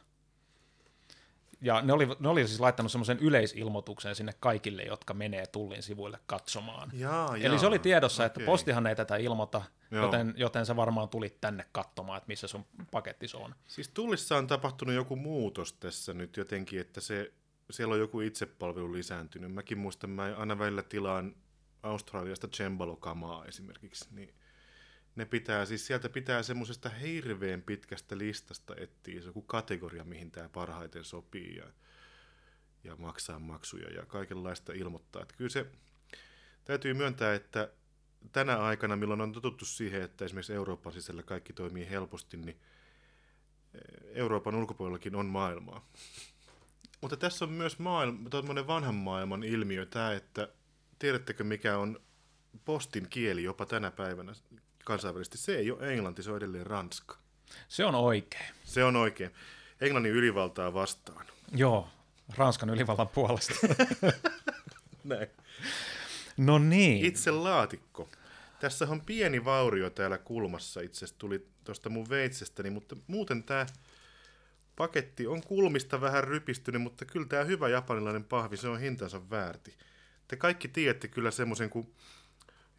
Ja 1.63 1.83
ne 1.83 1.93
oli, 1.93 2.09
ne 2.19 2.29
oli 2.29 2.47
siis 2.47 2.61
laittanut 2.61 2.93
semmoisen 2.93 3.19
yleisilmoituksen 3.19 4.15
sinne 4.15 4.33
kaikille, 4.41 4.83
jotka 4.83 5.15
menee 5.15 5.47
tullin 5.47 5.83
sivuille 5.83 6.19
katsomaan. 6.27 6.91
Jaa, 6.93 7.37
Eli 7.37 7.45
jaa, 7.45 7.59
se 7.59 7.67
oli 7.67 7.79
tiedossa, 7.79 8.25
että 8.25 8.39
okei. 8.39 8.47
postihan 8.47 8.87
ei 8.87 8.97
tätä 8.97 9.17
ilmoita, 9.17 9.63
Joo. 9.91 10.05
joten, 10.05 10.35
joten 10.37 10.67
sä 10.67 10.77
varmaan 10.77 11.09
tulit 11.09 11.41
tänne 11.41 11.65
katsomaan, 11.73 12.17
että 12.17 12.29
missä 12.29 12.47
sun 12.47 12.67
pakettis 12.91 13.35
on. 13.35 13.55
Siis 13.67 13.89
Tullissa 13.89 14.37
on 14.37 14.47
tapahtunut 14.47 14.95
joku 14.95 15.17
muutos 15.17 15.73
tässä 15.73 16.15
nyt 16.15 16.37
jotenkin, 16.37 16.81
että 16.81 17.01
se, 17.01 17.33
siellä 17.71 17.95
on 17.95 18.01
joku 18.01 18.21
itsepalvelu 18.21 18.93
lisääntynyt. 18.93 19.53
Mäkin 19.53 19.79
muistan, 19.79 20.11
mä 20.11 20.35
aina 20.37 20.59
välillä 20.59 20.83
tilaan 20.83 21.35
Australiasta 21.83 22.49
cembalokamaa 22.49 23.45
esimerkiksi, 23.45 24.09
niin 24.11 24.35
ne 25.17 25.25
pitää, 25.25 25.67
siis 25.67 25.87
sieltä 25.87 26.09
pitää 26.09 26.43
semmoisesta 26.43 26.89
hirveän 26.89 27.63
pitkästä 27.63 28.19
listasta 28.19 28.75
etsiä 28.77 29.21
joku 29.21 29.43
kategoria, 29.43 30.05
mihin 30.05 30.31
tämä 30.31 30.49
parhaiten 30.49 31.05
sopii 31.05 31.57
ja, 31.57 31.67
ja 32.85 32.97
maksaa 32.97 33.39
maksuja 33.39 33.91
ja 33.91 34.07
kaikenlaista 34.07 34.73
ilmoittaa. 34.73 35.23
Että 35.23 35.35
kyllä 35.37 35.51
se 35.51 35.67
täytyy 36.65 36.95
myöntää, 36.95 37.35
että 37.35 37.71
tänä 38.33 38.59
aikana, 38.59 38.97
milloin 38.97 39.21
on 39.21 39.33
totuttu 39.33 39.65
siihen, 39.65 40.03
että 40.03 40.25
esimerkiksi 40.25 40.55
Euroopan 40.55 40.93
sisällä 40.93 41.23
kaikki 41.23 41.53
toimii 41.53 41.91
helposti, 41.91 42.37
niin 42.37 42.61
Euroopan 44.15 44.55
ulkopuolellakin 44.55 45.15
on 45.15 45.27
maailmaa. 45.27 45.89
Mutta 47.01 47.17
tässä 47.17 47.45
on 47.45 47.53
myös 47.53 47.79
maailma, 47.79 48.67
vanhan 48.67 48.95
maailman 48.95 49.43
ilmiö, 49.43 49.87
tämä, 49.87 50.13
että 50.13 50.49
tiedättekö 51.01 51.45
mikä 51.45 51.79
on 51.79 52.01
postin 52.65 53.09
kieli 53.09 53.43
jopa 53.43 53.67
tänä 53.67 53.91
päivänä 53.91 54.33
kansainvälisesti? 54.85 55.39
Se 55.39 55.57
ei 55.57 55.71
ole 55.71 55.93
englanti, 55.93 56.23
se 56.23 56.31
on 56.31 56.37
edelleen 56.37 56.67
ranska. 56.67 57.17
Se 57.69 57.85
on 57.85 57.95
oikein. 57.95 58.55
Se 58.65 58.85
on 58.85 58.97
oikein. 58.97 59.31
Englannin 59.81 60.13
ylivaltaa 60.13 60.75
vastaan. 60.75 61.27
Joo, 61.55 61.89
Ranskan 62.37 62.71
ylivallan 62.71 63.09
puolesta. 63.09 63.55
Näin. 65.05 65.29
no 66.37 66.59
niin. 66.59 67.05
Itse 67.05 67.31
laatikko. 67.31 68.09
Tässä 68.61 68.87
on 68.89 69.01
pieni 69.01 69.45
vaurio 69.45 69.91
täällä 69.91 70.19
kulmassa, 70.19 70.81
itse 70.81 70.99
asiassa 70.99 71.19
tuli 71.19 71.47
tuosta 71.65 71.89
mun 71.89 72.09
veitsestäni, 72.09 72.71
mutta 72.71 72.97
muuten 73.07 73.43
tämä 73.43 73.67
paketti 74.77 75.27
on 75.27 75.43
kulmista 75.43 76.01
vähän 76.01 76.25
rypistynyt, 76.25 76.83
mutta 76.83 77.05
kyllä 77.05 77.27
tämä 77.27 77.45
hyvä 77.45 77.69
japanilainen 77.69 78.25
pahvi, 78.25 78.57
se 78.57 78.69
on 78.69 78.81
hintansa 78.81 79.31
väärti. 79.31 79.77
Te 80.31 80.37
kaikki 80.37 80.69
tiedätte 80.69 81.09
kyllä 81.09 81.31
semmoisen, 81.31 81.71
kun 81.71 81.95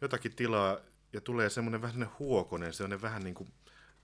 jotakin 0.00 0.36
tilaa 0.36 0.78
ja 1.12 1.20
tulee 1.20 1.50
semmoinen 1.50 1.82
vähän 1.82 2.10
huokonen, 2.18 2.72
semmoinen 2.74 3.02
vähän 3.02 3.22
niin 3.22 3.34
kuin 3.34 3.52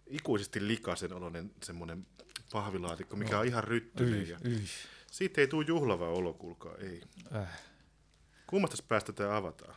ikuisesti 0.06 0.66
likaisen 0.66 1.12
oloinen 1.12 1.50
semmoinen 1.62 2.06
pahvilaatikko, 2.52 3.16
mikä 3.16 3.38
on 3.38 3.46
ihan 3.46 3.64
ryttyinen. 3.64 4.20
Yi, 4.20 4.28
Ja 4.30 4.38
yi. 4.44 4.62
siitä 5.11 5.40
ei 5.40 5.46
tule 5.46 5.64
juhlava 5.68 6.08
olo, 6.08 6.34
kuulkaa, 6.34 6.74
ei. 6.76 7.02
Äh. 7.37 7.61
Kummasta 8.46 8.82
päästä 8.88 9.12
tämä 9.12 9.37
avataan? 9.37 9.74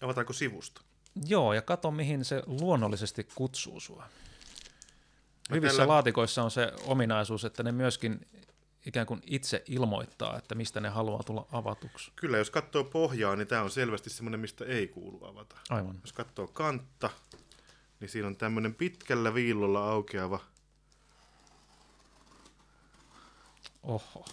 Avataanko 0.00 0.32
sivusta? 0.32 0.82
Joo, 1.26 1.52
ja 1.52 1.62
kato 1.62 1.90
mihin 1.90 2.24
se 2.24 2.42
luonnollisesti 2.46 3.26
kutsuu 3.34 3.80
sua. 3.80 4.08
Hyvissä 5.50 5.76
tällä- 5.76 5.88
laatikoissa 5.88 6.42
on 6.42 6.50
se 6.50 6.72
ominaisuus, 6.84 7.44
että 7.44 7.62
ne 7.62 7.72
myöskin 7.72 8.26
ikään 8.86 9.06
kuin 9.06 9.22
itse 9.26 9.62
ilmoittaa, 9.66 10.38
että 10.38 10.54
mistä 10.54 10.80
ne 10.80 10.88
haluaa 10.88 11.22
tulla 11.22 11.46
avatuksi. 11.52 12.12
Kyllä, 12.16 12.38
jos 12.38 12.50
katsoo 12.50 12.84
pohjaa, 12.84 13.36
niin 13.36 13.48
tämä 13.48 13.62
on 13.62 13.70
selvästi 13.70 14.10
semmoinen, 14.10 14.40
mistä 14.40 14.64
ei 14.64 14.88
kuulu 14.88 15.24
avata. 15.26 15.56
Aivan. 15.70 15.98
Jos 16.02 16.12
katsoo 16.12 16.46
kantta, 16.46 17.10
niin 18.00 18.08
siinä 18.08 18.28
on 18.28 18.36
tämmöinen 18.36 18.74
pitkällä 18.74 19.34
viillolla 19.34 19.90
aukeava. 19.90 20.40
Oho. 23.82 24.24
Se 24.26 24.32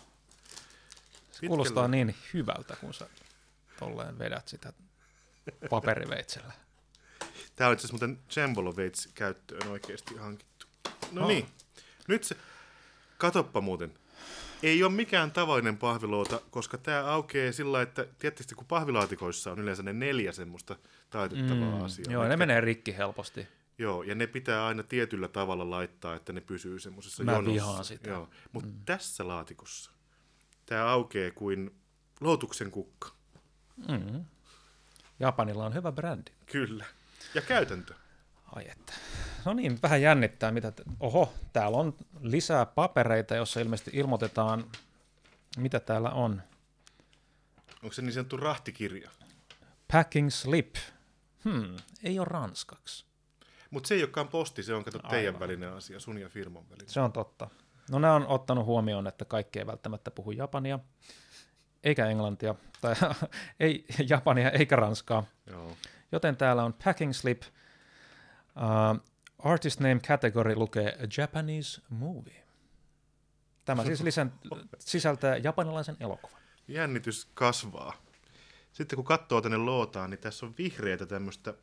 Pitkällä- 1.32 1.48
kuulostaa 1.48 1.88
niin 1.88 2.16
hyvältä, 2.34 2.76
kun 2.76 2.94
sä 2.94 3.10
tolleen 3.80 4.20
vedät 4.20 4.48
sitä 4.48 4.74
paperiveitsellä. 5.70 6.54
Tämä 7.56 7.68
on 7.68 7.74
itse 7.74 7.88
asiassa 7.88 8.06
muuten 8.06 8.24
Cembolo 8.30 8.76
Veits 8.76 9.10
käyttöön 9.14 9.68
oikeasti 9.68 10.16
hankittu. 10.16 10.66
No 11.12 11.22
Oh. 11.22 11.28
niin, 11.28 11.46
nyt 12.08 12.24
se, 12.24 12.38
katoppa 13.18 13.62
muuten. 13.62 13.94
Ei 14.64 14.84
ole 14.84 14.92
mikään 14.92 15.32
tavallinen 15.32 15.78
pahviloota, 15.78 16.42
koska 16.52 16.78
tämä 16.78 17.06
aukeaa 17.06 17.52
sillä 17.52 17.82
että 17.82 18.06
tietysti 18.20 18.56
kun 18.56 18.66
pahvilaatikoissa 18.66 19.52
on 19.52 19.60
yleensä 19.60 19.84
ne 19.84 19.94
neljä 19.94 20.32
semmoista 20.32 20.76
taitettavaa 21.10 21.78
mm, 21.80 21.84
asiaa. 21.86 22.12
joo, 22.14 22.24
ne 22.24 22.28
mitkä- 22.30 22.38
menee 22.38 22.62
rikki 22.62 22.98
helposti. 22.98 23.48
Joo, 23.78 24.04
ja 24.04 24.16
ne 24.16 24.28
pitää 24.28 24.66
aina 24.68 24.84
tietyllä 24.84 25.28
tavalla 25.28 25.70
laittaa, 25.70 26.16
että 26.16 26.34
ne 26.34 26.42
pysyy 26.42 26.80
semmoisessa 26.80 27.24
Mä 27.24 27.32
jonossa. 27.32 27.54
vihaan 27.54 27.86
sitä. 27.86 28.10
Joo. 28.10 28.30
Mutta 28.52 28.70
mm. 28.70 28.76
tässä 28.86 29.28
laatikossa 29.28 29.92
tämä 30.66 30.86
aukeaa 30.86 31.32
kuin 31.32 31.76
lootuksen 32.22 32.72
kukka. 32.72 33.10
Mm. 33.88 34.26
Japanilla 35.20 35.66
on 35.66 35.74
hyvä 35.74 35.92
brändi. 35.92 36.32
Kyllä. 36.46 36.86
Ja 37.34 37.42
käytäntö. 37.42 37.94
Ai 38.56 38.70
että. 38.72 38.94
No 39.46 39.54
niin, 39.54 39.80
vähän 39.84 40.02
jännittää, 40.02 40.52
mitä... 40.52 40.72
Te... 40.72 40.84
Oho, 41.00 41.34
täällä 41.54 41.78
on 41.78 41.96
lisää 42.22 42.66
papereita, 42.66 43.36
jossa 43.36 43.60
ilmeisesti 43.60 43.92
ilmoitetaan, 43.94 44.66
mitä 45.58 45.80
täällä 45.80 46.10
on. 46.10 46.42
Onko 47.84 47.94
se 47.94 48.02
niin 48.02 48.14
sanottu 48.14 48.38
rahtikirja? 48.38 49.10
Packing 49.92 50.30
slip. 50.30 50.76
Hmm, 51.44 51.76
ei 52.04 52.20
ole 52.20 52.26
ranskaksi. 52.26 53.06
Mutta 53.72 53.88
se 53.88 53.96
ei 53.96 54.04
olekaan 54.04 54.28
posti, 54.28 54.64
se 54.64 54.74
on 54.74 54.84
kato 54.84 55.00
teidän 55.00 55.36
Aivan. 55.36 55.40
välinen 55.40 55.74
asia, 55.74 56.00
sun 56.00 56.18
ja 56.18 56.30
firman 56.30 56.64
välinen. 56.70 56.90
Se 56.90 57.00
on 57.00 57.12
totta. 57.12 57.50
No 57.92 58.00
nämä 58.00 58.14
on 58.14 58.28
ottanut 58.28 58.66
huomioon, 58.66 59.08
että 59.08 59.26
kaikki 59.26 59.60
ei 59.60 59.68
välttämättä 59.68 60.12
puhu 60.12 60.32
japania, 60.32 60.80
eikä 61.84 62.06
englantia, 62.06 62.56
tai 62.82 62.96
ei 63.60 63.86
japania 64.08 64.52
eikä 64.52 64.76
ranskaa. 64.76 65.24
Joo. 65.46 65.78
Joten 66.12 66.38
täällä 66.38 66.64
on 66.64 66.74
packing 66.84 67.14
slip. 67.14 67.42
Uh, 68.56 69.10
artist 69.40 69.80
name 69.80 70.00
category 70.00 70.56
lukee 70.56 70.88
A 70.88 71.22
Japanese 71.22 71.82
movie. 71.90 72.44
Tämä 73.66 73.86
siis 73.86 74.02
lisän, 74.02 74.34
sisältää 74.80 75.38
japanilaisen 75.38 75.98
elokuvan. 76.00 76.42
Jännitys 76.68 77.28
kasvaa. 77.34 77.94
Sitten 78.74 78.96
kun 78.96 79.06
katsoo 79.06 79.42
tänne 79.42 79.58
lootaan, 79.58 80.10
niin 80.10 80.20
tässä 80.20 80.46
on 80.46 80.54
vihreätä 80.58 81.06
tämmöistä, 81.06 81.54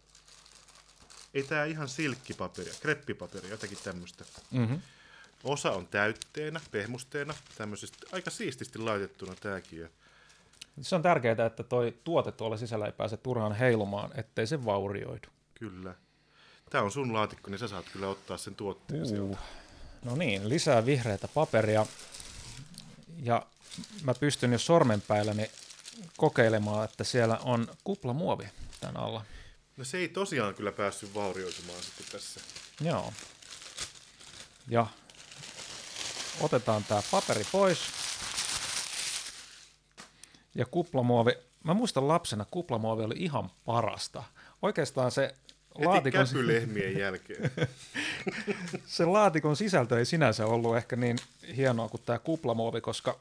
ei 1.35 1.43
tää 1.43 1.65
ihan 1.65 1.89
silkkipaperia, 1.89 2.75
kreppipaperia, 2.81 3.51
jotakin 3.51 3.79
tämmöistä. 3.85 4.25
Mm-hmm. 4.51 4.81
Osa 5.45 5.73
on 5.73 5.87
täytteenä, 5.87 6.61
pehmusteena, 6.71 7.35
tämmöisesti 7.59 7.99
aika 8.13 8.31
siististi 8.31 8.79
laitettuna 8.79 9.35
tääkin. 9.41 9.91
Se 10.81 10.95
on 10.95 11.03
tärkeää, 11.03 11.47
että 11.47 11.63
toi 11.63 11.99
tuote 12.05 12.33
tuolla 12.33 12.57
sisällä 12.57 12.87
ei 12.87 12.93
pääse 12.93 13.17
turhaan 13.17 13.53
heilumaan, 13.53 14.11
ettei 14.15 14.47
se 14.47 14.65
vaurioidu. 14.65 15.29
Kyllä. 15.55 15.95
Tämä 16.71 16.85
on 16.85 16.93
sun 16.93 17.13
laatikko, 17.13 17.51
niin 17.51 17.59
sä 17.59 17.69
saat 17.69 17.85
kyllä 17.93 18.09
ottaa 18.09 18.37
sen 18.37 18.55
tuotteen 18.55 19.03
uh. 19.03 19.09
sieltä. 19.09 19.37
No 20.05 20.17
niin, 20.17 20.49
lisää 20.49 20.87
vihreätä 20.87 21.29
paperia. 21.29 21.87
Ja 23.23 23.47
mä 24.03 24.15
pystyn 24.15 24.53
jo 24.53 24.59
sormenpäälläni 24.59 25.51
kokeilemaan, 26.17 26.85
että 26.85 27.05
siellä 27.05 27.39
on 27.43 27.69
kuplamuovi 27.85 28.49
tämän 28.81 28.97
alla. 28.97 29.25
No 29.77 29.85
se 29.85 29.99
ei 29.99 30.09
tosiaan 30.09 30.55
kyllä 30.55 30.73
päässyt 30.73 31.15
vaurioitumaan 31.15 31.83
sitten 31.83 32.07
tässä. 32.13 32.41
Joo. 32.81 33.13
Ja 34.69 34.87
otetaan 36.41 36.85
tämä 36.85 37.03
paperi 37.11 37.47
pois. 37.53 37.79
Ja 40.55 40.67
kuplamuovi, 40.67 41.33
mä 41.65 41.75
muistan 41.75 42.09
lapsena 42.09 42.47
kuplamuovi 42.51 43.05
oli 43.05 43.15
ihan 43.19 43.51
parasta. 43.65 44.25
Oikeastaan 44.63 45.11
se 45.11 45.35
laatikon, 45.85 46.27
käpylehmien 46.27 46.99
jälkeen. 46.99 47.51
se 48.87 49.05
laatikon 49.05 49.57
sisältö 49.57 49.99
ei 49.99 50.05
sinänsä 50.05 50.47
ollut 50.47 50.77
ehkä 50.77 50.97
niin 50.97 51.19
hienoa 51.57 51.89
kuin 51.89 52.03
tämä 52.07 52.19
kuplamuovi, 52.19 52.81
koska 52.81 53.19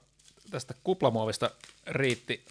tästä 0.52 0.74
kuplamuovista 0.84 1.52
riitti 1.88 2.46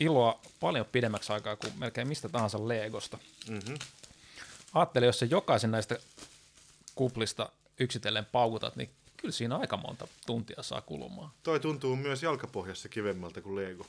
iloa 0.00 0.40
paljon 0.60 0.86
pidemmäksi 0.92 1.32
aikaa 1.32 1.56
kuin 1.56 1.72
melkein 1.78 2.08
mistä 2.08 2.28
tahansa 2.28 2.68
Legosta. 2.68 3.18
Mm-hmm. 3.48 3.78
Ajattelin, 4.74 5.06
jos 5.06 5.18
se 5.18 5.26
jokaisen 5.26 5.70
näistä 5.70 5.98
kuplista 6.94 7.52
yksitellen 7.80 8.24
paukutat, 8.24 8.76
niin 8.76 8.90
kyllä 9.16 9.32
siinä 9.32 9.56
aika 9.56 9.76
monta 9.76 10.08
tuntia 10.26 10.62
saa 10.62 10.80
kulumaan. 10.80 11.30
Toi 11.42 11.60
tuntuu 11.60 11.96
myös 11.96 12.22
jalkapohjassa 12.22 12.88
kivemmältä 12.88 13.40
kuin 13.40 13.56
Lego. 13.56 13.86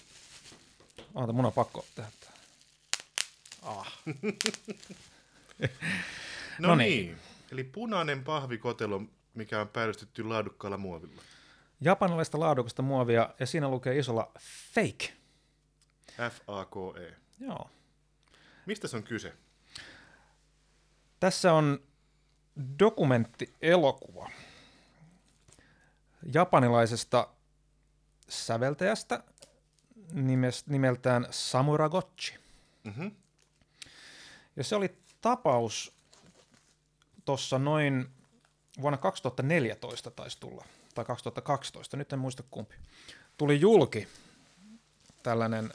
Ota, 1.15 1.33
mun 1.33 1.45
on 1.45 1.53
pakko 1.53 1.85
tehdä. 1.95 2.11
Ah. 3.61 3.93
No, 6.59 6.75
niin. 6.75 7.17
Eli 7.51 7.63
punainen 7.63 8.23
pahvikotelo, 8.23 9.01
mikä 9.33 9.61
on 9.61 9.67
päällystetty 9.67 10.23
laadukkaalla 10.23 10.77
muovilla. 10.77 11.21
Japanilaista 11.81 12.39
laadukasta 12.39 12.81
muovia, 12.81 13.35
ja 13.39 13.45
siinä 13.45 13.69
lukee 13.69 13.97
isolla 13.97 14.31
fake. 14.73 15.13
F-A-K-E. 16.29 17.15
Joo. 17.39 17.69
Mistä 18.65 18.87
se 18.87 18.97
on 18.97 19.03
kyse? 19.03 19.33
Tässä 21.19 21.53
on 21.53 21.79
dokumenttielokuva 22.79 24.29
japanilaisesta 26.33 27.27
säveltäjästä 28.29 29.23
nimeltään 30.67 31.27
Samuragochi. 31.29 32.37
Mm-hmm. 32.83 33.11
Ja 34.55 34.63
se 34.63 34.75
oli 34.75 34.97
tapaus 35.21 35.93
tuossa 37.25 37.59
noin 37.59 38.09
vuonna 38.81 38.97
2014 38.97 40.11
taisi 40.11 40.39
tulla, 40.39 40.65
tai 40.95 41.05
2012, 41.05 41.97
nyt 41.97 42.13
en 42.13 42.19
muista 42.19 42.43
kumpi. 42.51 42.75
Tuli 43.37 43.61
julki 43.61 44.07
tällainen 45.23 45.73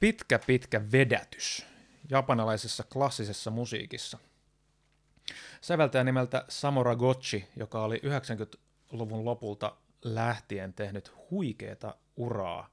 pitkä 0.00 0.38
pitkä 0.38 0.92
vedätys 0.92 1.66
japanilaisessa 2.10 2.84
klassisessa 2.92 3.50
musiikissa. 3.50 4.18
Säveltäjä 5.60 6.04
nimeltä 6.04 6.44
Samura 6.48 6.96
Gochi, 6.96 7.48
joka 7.56 7.82
oli 7.82 7.96
90-luvun 8.04 9.24
lopulta 9.24 9.76
lähtien 10.02 10.74
tehnyt 10.74 11.12
huikeeta 11.30 11.94
uraa 12.16 12.68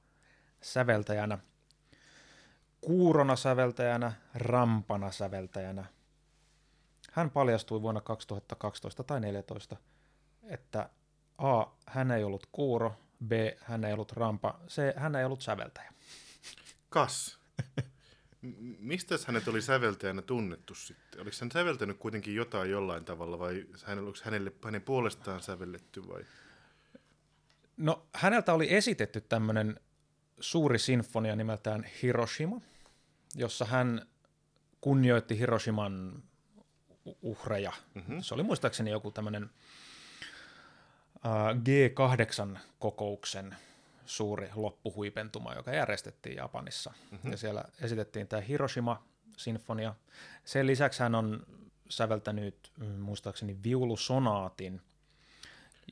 säveltäjänä, 0.60 1.38
kuurona 2.86 3.36
säveltäjänä, 3.36 4.12
rampana 4.34 5.10
säveltäjänä. 5.10 5.84
Hän 7.12 7.30
paljastui 7.30 7.82
vuonna 7.82 8.00
2012 8.00 9.04
tai 9.04 9.20
2014, 9.20 9.76
että 10.42 10.90
A. 11.38 11.64
Hän 11.86 12.10
ei 12.10 12.24
ollut 12.24 12.46
kuuro, 12.52 12.94
B. 13.26 13.32
Hän 13.60 13.84
ei 13.84 13.92
ollut 13.92 14.12
rampa, 14.12 14.60
C. 14.68 14.96
Hän 14.96 15.16
ei 15.16 15.24
ollut 15.24 15.42
säveltäjä. 15.42 15.92
Kas. 16.88 17.38
Mistä 18.78 19.14
hänet 19.26 19.48
oli 19.48 19.62
säveltäjänä 19.62 20.22
tunnettu 20.22 20.74
sitten? 20.74 21.20
Oliko 21.20 21.36
hän 21.40 21.50
säveltänyt 21.50 21.98
kuitenkin 21.98 22.34
jotain 22.34 22.70
jollain 22.70 23.04
tavalla 23.04 23.38
vai 23.38 23.66
oliko 24.02 24.18
hänelle, 24.24 24.52
hänen 24.64 24.82
puolestaan 24.82 25.42
sävelletty 25.42 26.08
vai? 26.08 26.24
No, 27.76 28.06
häneltä 28.14 28.54
oli 28.54 28.74
esitetty 28.74 29.20
tämmöinen 29.20 29.80
suuri 30.40 30.78
sinfonia 30.78 31.36
nimeltään 31.36 31.84
Hiroshima, 32.02 32.60
jossa 33.36 33.64
hän 33.64 34.06
kunnioitti 34.80 35.38
Hiroshiman 35.38 36.22
uhreja. 37.22 37.72
Mm-hmm. 37.94 38.20
Se 38.20 38.34
oli 38.34 38.42
muistaakseni 38.42 38.90
joku 38.90 39.10
tämmöinen 39.10 39.44
uh, 39.44 39.50
G8-kokouksen 41.56 43.54
suuri 44.06 44.50
loppuhuipentuma, 44.54 45.54
joka 45.54 45.74
järjestettiin 45.74 46.36
Japanissa. 46.36 46.92
Mm-hmm. 47.10 47.30
Ja 47.30 47.36
siellä 47.36 47.64
esitettiin 47.80 48.28
tämä 48.28 48.42
Hiroshima-sinfonia. 48.42 49.94
Sen 50.44 50.66
lisäksi 50.66 51.02
hän 51.02 51.14
on 51.14 51.46
säveltänyt 51.88 52.72
mm, 52.80 52.86
muistaakseni 52.86 53.56
viulusonaatin, 53.62 54.82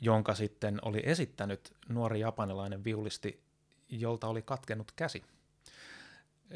jonka 0.01 0.35
sitten 0.35 0.79
oli 0.83 1.03
esittänyt 1.05 1.73
nuori 1.89 2.21
japanilainen 2.21 2.85
viulisti, 2.85 3.43
jolta 3.89 4.27
oli 4.27 4.43
katkennut 4.43 4.93
käsi. 4.97 5.23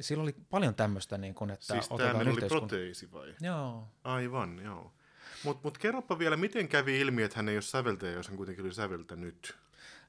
Sillä 0.01 0.23
oli 0.23 0.35
paljon 0.51 0.75
tämmöistä, 0.75 1.19
niin 1.19 1.35
kuin, 1.35 1.51
että 1.51 1.67
Siis 1.67 1.87
otetaan 1.91 2.19
tämä 2.19 2.31
oli 2.31 2.49
proteesi 2.49 3.13
vai? 3.13 3.35
Joo. 3.41 3.89
Aivan, 4.05 4.61
joo. 4.65 4.93
Mutta 5.45 5.61
mut 5.65 5.79
kerropa 5.79 6.19
vielä, 6.19 6.37
miten 6.37 6.69
kävi 6.69 7.01
ilmi, 7.01 7.23
että 7.23 7.37
hän 7.37 7.49
ei 7.49 7.57
ole 7.57 7.63
säveltäjä, 7.63 8.13
jos 8.13 8.29
hän 8.29 8.37
kuitenkin 8.37 8.65
oli 8.65 8.75
säveltänyt? 8.75 9.57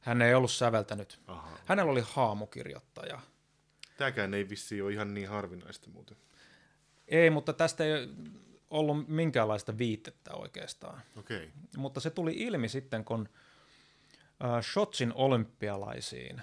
Hän 0.02 0.22
ei 0.22 0.34
ollut 0.34 0.52
säveltänyt. 0.52 1.20
Aha. 1.28 1.58
Hänellä 1.66 1.92
oli 1.92 2.04
haamukirjoittaja. 2.06 3.20
Tämäkään 3.98 4.34
ei 4.34 4.50
vissiin 4.50 4.84
ole 4.84 4.94
ihan 4.94 5.14
niin 5.14 5.30
harvinaista 5.30 5.90
muuten. 5.90 6.18
Ei, 7.08 7.30
mutta 7.30 7.54
tästä 7.54 7.84
ei 7.84 8.10
ollut 8.70 9.08
minkäänlaista 9.08 9.78
viitettä 9.78 10.34
oikeastaan. 10.34 11.02
Okei. 11.18 11.38
Okay. 11.38 11.50
Mutta 11.78 12.00
se 12.00 12.10
tuli 12.10 12.34
ilmi 12.38 12.70
sitten, 12.70 13.06
kun 13.06 13.30
äh, 14.44 14.64
Shotsin 14.74 15.14
olympialaisiin 15.14 16.42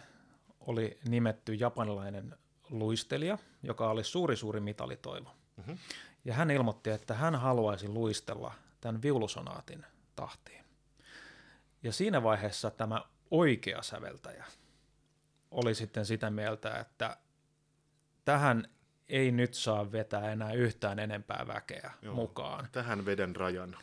oli 0.60 0.98
nimetty 1.08 1.54
japanilainen 1.54 2.34
luistelija, 2.70 3.38
joka 3.62 3.90
oli 3.90 4.04
suuri 4.04 4.36
suuri 4.36 4.60
mitalitoivo. 4.60 5.30
Mhm. 5.56 5.72
Ja 6.24 6.34
hän 6.34 6.50
ilmoitti, 6.50 6.90
että 6.90 7.14
hän 7.14 7.34
haluaisi 7.34 7.88
luistella 7.88 8.54
tämän 8.80 9.02
viulusonaatin 9.02 9.86
tahtiin. 10.16 10.64
Ja 11.82 11.92
siinä 11.92 12.22
vaiheessa 12.22 12.70
tämä 12.70 13.02
oikea 13.30 13.82
säveltäjä 13.82 14.44
oli 15.50 15.74
sitten 15.74 16.06
sitä 16.06 16.30
mieltä, 16.30 16.78
että 16.78 17.16
tähän 18.24 18.68
ei 19.08 19.32
nyt 19.32 19.54
saa 19.54 19.92
vetää 19.92 20.32
enää 20.32 20.52
yhtään 20.52 20.98
enempää 20.98 21.44
väkeä 21.46 21.90
Joo. 22.02 22.14
mukaan. 22.14 22.68
Tähän 22.72 23.06
vedän 23.06 23.36
rajan. 23.36 23.76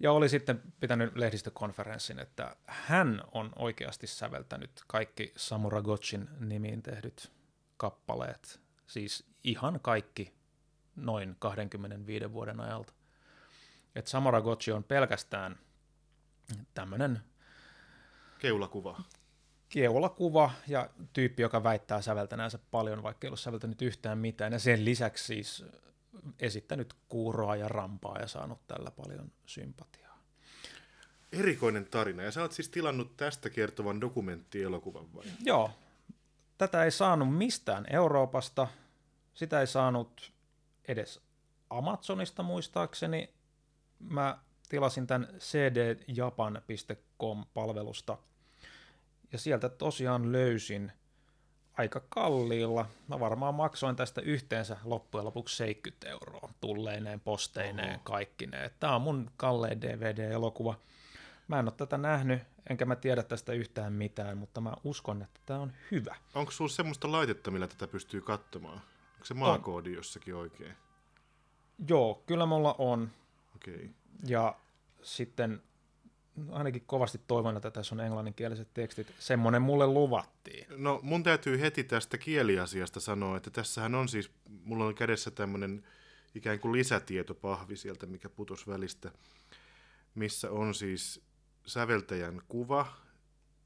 Ja 0.00 0.12
oli 0.12 0.28
sitten 0.28 0.62
pitänyt 0.80 1.16
lehdistökonferenssin, 1.16 2.18
että 2.18 2.56
hän 2.66 3.22
on 3.32 3.52
oikeasti 3.56 4.06
säveltänyt 4.06 4.70
kaikki 4.86 5.32
Samura 5.36 5.82
Gotchin 5.82 6.28
nimiin 6.40 6.82
tehdyt 6.82 7.32
kappaleet. 7.80 8.60
Siis 8.86 9.26
ihan 9.44 9.80
kaikki 9.82 10.34
noin 10.96 11.36
25 11.38 12.32
vuoden 12.32 12.60
ajalta. 12.60 12.92
Et 13.94 14.06
Samura 14.06 14.40
Gotchi 14.40 14.72
on 14.72 14.84
pelkästään 14.84 15.58
tämmöinen 16.74 17.20
Keulakuva. 18.38 19.00
keulakuva 19.68 20.50
ja 20.68 20.90
tyyppi, 21.12 21.42
joka 21.42 21.62
väittää 21.62 22.02
säveltänäänsä 22.02 22.58
paljon, 22.70 23.02
vaikka 23.02 23.26
ei 23.26 23.28
ole 23.28 23.36
säveltänyt 23.36 23.82
yhtään 23.82 24.18
mitään. 24.18 24.52
Ja 24.52 24.58
sen 24.58 24.84
lisäksi 24.84 25.24
siis 25.24 25.64
esittänyt 26.38 26.94
kuuroa 27.08 27.56
ja 27.56 27.68
rampaa 27.68 28.18
ja 28.18 28.26
saanut 28.26 28.66
tällä 28.66 28.90
paljon 28.90 29.32
sympatiaa. 29.46 30.22
Erikoinen 31.32 31.86
tarina. 31.86 32.22
Ja 32.22 32.30
sä 32.30 32.42
oot 32.42 32.52
siis 32.52 32.68
tilannut 32.68 33.16
tästä 33.16 33.50
kertovan 33.50 34.00
dokumenttielokuvan 34.00 35.14
vai? 35.14 35.24
Joo. 35.44 35.70
Tätä 36.60 36.84
ei 36.84 36.90
saanut 36.90 37.36
mistään 37.36 37.86
Euroopasta. 37.90 38.68
Sitä 39.34 39.60
ei 39.60 39.66
saanut 39.66 40.32
edes 40.88 41.20
Amazonista 41.70 42.42
muistaakseni. 42.42 43.30
Mä 43.98 44.38
tilasin 44.68 45.06
tämän 45.06 45.28
cdjapan.com-palvelusta. 45.38 48.18
Ja 49.32 49.38
sieltä 49.38 49.68
tosiaan 49.68 50.32
löysin 50.32 50.92
aika 51.72 52.00
kalliilla. 52.08 52.86
Mä 53.08 53.20
varmaan 53.20 53.54
maksoin 53.54 53.96
tästä 53.96 54.20
yhteensä 54.20 54.76
loppujen 54.84 55.24
lopuksi 55.24 55.56
70 55.56 56.08
euroa 56.08 56.48
tulleineen, 56.60 57.20
posteineen, 57.20 58.00
kaikkineen. 58.04 58.70
Tämä 58.80 58.96
on 58.96 59.02
mun 59.02 59.30
kallein 59.36 59.80
DVD-elokuva. 59.80 60.74
Mä 61.48 61.58
en 61.58 61.68
ole 61.68 61.74
tätä 61.76 61.98
nähnyt, 61.98 62.42
enkä 62.70 62.84
mä 62.84 62.96
tiedä 62.96 63.22
tästä 63.22 63.52
yhtään 63.52 63.92
mitään, 63.92 64.38
mutta 64.38 64.60
mä 64.60 64.72
uskon, 64.84 65.22
että 65.22 65.40
tämä 65.46 65.60
on 65.60 65.72
hyvä. 65.90 66.16
Onko 66.34 66.50
sulla 66.50 66.70
semmoista 66.70 67.12
laitetta, 67.12 67.50
millä 67.50 67.68
tätä 67.68 67.86
pystyy 67.86 68.20
katsomaan? 68.20 68.80
Onko 69.14 69.24
se 69.24 69.34
maakoodi 69.34 69.92
jossakin 69.92 70.34
oikein? 70.34 70.74
Joo, 71.88 72.22
kyllä 72.26 72.46
mulla 72.46 72.74
on. 72.78 73.10
Okei. 73.56 73.74
Okay. 73.74 73.88
Ja 74.26 74.56
sitten 75.02 75.62
ainakin 76.50 76.82
kovasti 76.86 77.20
toivon, 77.26 77.56
että 77.56 77.70
tässä 77.70 77.94
on 77.94 78.00
englanninkieliset 78.00 78.68
tekstit. 78.74 79.14
Semmoinen 79.18 79.62
mulle 79.62 79.86
luvattiin. 79.86 80.66
No 80.76 81.00
mun 81.02 81.22
täytyy 81.22 81.60
heti 81.60 81.84
tästä 81.84 82.18
kieliasiasta 82.18 83.00
sanoa, 83.00 83.36
että 83.36 83.50
tässähän 83.50 83.94
on 83.94 84.08
siis, 84.08 84.30
mulla 84.64 84.84
on 84.84 84.94
kädessä 84.94 85.30
tämmöinen 85.30 85.84
ikään 86.34 86.60
kuin 86.60 86.72
lisätietopahvi 86.72 87.76
sieltä, 87.76 88.06
mikä 88.06 88.28
putos 88.28 88.66
välistä, 88.66 89.10
missä 90.14 90.50
on 90.50 90.74
siis 90.74 91.22
säveltäjän 91.66 92.42
kuva 92.48 92.96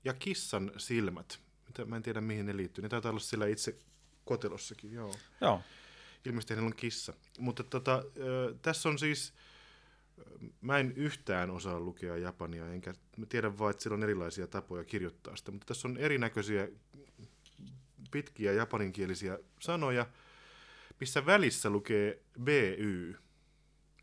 ja 0.05 0.15
kissan 0.15 0.73
silmät. 0.77 1.41
Mitä, 1.67 1.85
mä 1.85 1.97
en 1.97 2.03
tiedä 2.03 2.21
mihin 2.21 2.47
ne 2.47 2.57
liittyy. 2.57 2.83
Ne 2.83 2.89
taitaa 2.89 3.11
olla 3.11 3.21
sillä 3.21 3.47
itse 3.47 3.79
kotelossakin, 4.25 4.93
joo. 4.93 5.15
Joo, 5.41 5.61
Ilmeisesti 6.25 6.55
hänellä 6.55 6.67
on 6.67 6.77
kissa. 6.77 7.15
Mutta 7.39 7.65
tota, 7.65 8.03
ö, 8.17 8.55
tässä 8.63 8.89
on 8.89 8.99
siis, 8.99 9.35
mä 10.61 10.79
en 10.79 10.93
yhtään 10.97 11.51
osaa 11.51 11.81
lukea 11.81 12.17
japania, 12.17 12.73
enkä 12.73 12.95
mä 13.17 13.27
tiedän 13.27 13.59
vaan, 13.59 13.71
että 13.71 13.83
sillä 13.83 13.95
on 13.95 14.03
erilaisia 14.03 14.47
tapoja 14.47 14.85
kirjoittaa 14.85 15.37
sitä, 15.37 15.51
mutta 15.51 15.67
tässä 15.67 15.89
on 15.89 15.97
erinäköisiä 15.97 16.69
pitkiä 18.11 18.53
japaninkielisiä 18.53 19.39
sanoja, 19.61 20.07
missä 21.01 21.27
välissä 21.27 21.71
lukee 21.71 22.23
BY, 22.43 23.17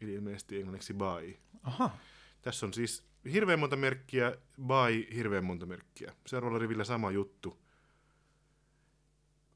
eli 0.01 0.13
ilmeisesti 0.13 0.57
englanniksi 0.57 0.93
bye. 0.93 1.37
aha, 1.63 1.97
Tässä 2.41 2.65
on 2.65 2.73
siis 2.73 3.03
hirveän 3.33 3.59
monta 3.59 3.75
merkkiä, 3.75 4.35
bye, 4.67 5.15
hirveän 5.15 5.43
monta 5.45 5.65
merkkiä. 5.65 6.13
Seuraavalla 6.27 6.59
rivillä 6.61 6.83
sama 6.83 7.11
juttu. 7.11 7.57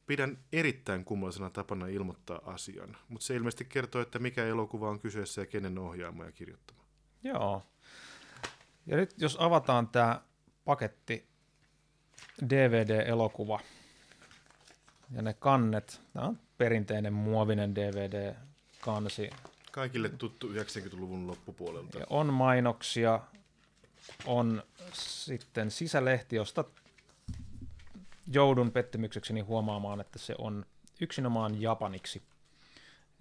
Pidän 0.07 0.37
erittäin 0.53 1.05
kummallisena 1.05 1.49
tapana 1.49 1.87
ilmoittaa 1.87 2.39
asian, 2.45 2.97
mutta 3.09 3.25
se 3.25 3.35
ilmeisesti 3.35 3.65
kertoo, 3.65 4.01
että 4.01 4.19
mikä 4.19 4.45
elokuva 4.45 4.89
on 4.89 4.99
kyseessä 4.99 5.41
ja 5.41 5.45
kenen 5.45 5.77
ohjaama 5.77 6.25
ja 6.25 6.31
kirjoittama. 6.31 6.79
joo. 7.23 7.65
Ja 8.87 8.97
nyt 8.97 9.13
jos 9.17 9.37
avataan 9.39 9.87
tämä 9.87 10.21
paketti, 10.65 11.27
DVD-elokuva 12.49 13.59
ja 15.11 15.21
ne 15.21 15.33
kannet, 15.33 16.01
tämä 16.13 16.25
on 16.25 16.39
perinteinen 16.57 17.13
muovinen 17.13 17.75
DVD-kansi, 17.75 19.29
Kaikille 19.75 20.09
tuttu 20.09 20.47
90-luvun 20.47 21.27
loppupuolelta. 21.27 21.99
Ja 21.99 22.05
on 22.09 22.33
mainoksia, 22.33 23.19
on 24.25 24.63
sitten 24.93 25.71
sisälehti, 25.71 26.35
josta 26.35 26.63
joudun 28.27 28.71
pettymyksekseni 28.71 29.41
huomaamaan, 29.41 30.01
että 30.01 30.19
se 30.19 30.35
on 30.37 30.65
yksinomaan 31.01 31.61
japaniksi, 31.61 32.21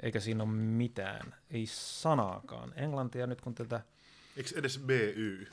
eikä 0.03 0.21
siinä 0.21 0.43
ole 0.43 0.53
mitään, 0.53 1.35
ei 1.51 1.67
sanaakaan. 1.67 2.73
Englantia 2.77 3.27
nyt 3.27 3.41
kun 3.41 3.55
tätä 3.55 3.81
Eikö 4.37 4.51
edes 4.59 4.79
BY? 4.79 5.49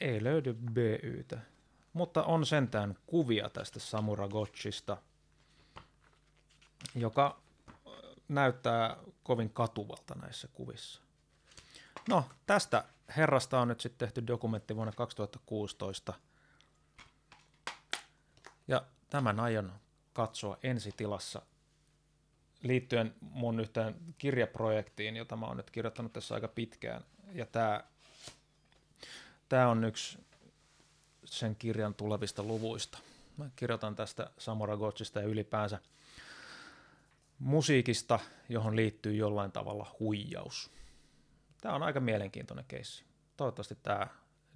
ei 0.00 0.24
löydy 0.24 0.54
BYtä, 0.72 1.40
mutta 1.92 2.22
on 2.22 2.46
sentään 2.46 2.96
kuvia 3.06 3.48
tästä 3.48 3.80
Samuragochista, 3.80 4.96
joka 6.94 7.40
näyttää 8.28 8.96
kovin 9.22 9.50
katuvalta 9.50 10.14
näissä 10.22 10.48
kuvissa. 10.52 11.02
No, 12.08 12.24
tästä 12.46 12.84
herrasta 13.16 13.60
on 13.60 13.68
nyt 13.68 13.80
sitten 13.80 14.08
tehty 14.08 14.26
dokumentti 14.26 14.76
vuonna 14.76 14.92
2016. 14.92 16.12
Ja 18.68 18.84
tämän 19.10 19.40
aion 19.40 19.72
katsoa 20.12 20.58
ensitilassa 20.62 21.42
liittyen 22.62 23.14
mun 23.20 23.60
yhteen 23.60 23.96
kirjaprojektiin, 24.18 25.16
jota 25.16 25.36
mä 25.36 25.46
oon 25.46 25.56
nyt 25.56 25.70
kirjoittanut 25.70 26.12
tässä 26.12 26.34
aika 26.34 26.48
pitkään. 26.48 27.04
Ja 27.32 27.46
tämä 27.46 27.84
tää 29.48 29.68
on 29.68 29.84
yksi 29.84 30.18
sen 31.24 31.56
kirjan 31.56 31.94
tulevista 31.94 32.42
luvuista. 32.42 32.98
Mä 33.36 33.50
kirjoitan 33.56 33.96
tästä 33.96 34.30
Samura 34.38 34.76
Gotsista 34.76 35.20
ja 35.20 35.26
ylipäänsä 35.26 35.78
musiikista, 37.38 38.18
johon 38.48 38.76
liittyy 38.76 39.14
jollain 39.14 39.52
tavalla 39.52 39.96
huijaus. 40.00 40.70
Tämä 41.62 41.74
on 41.74 41.82
aika 41.82 42.00
mielenkiintoinen 42.00 42.64
keissi. 42.68 43.04
Toivottavasti 43.36 43.74
tämä 43.82 44.06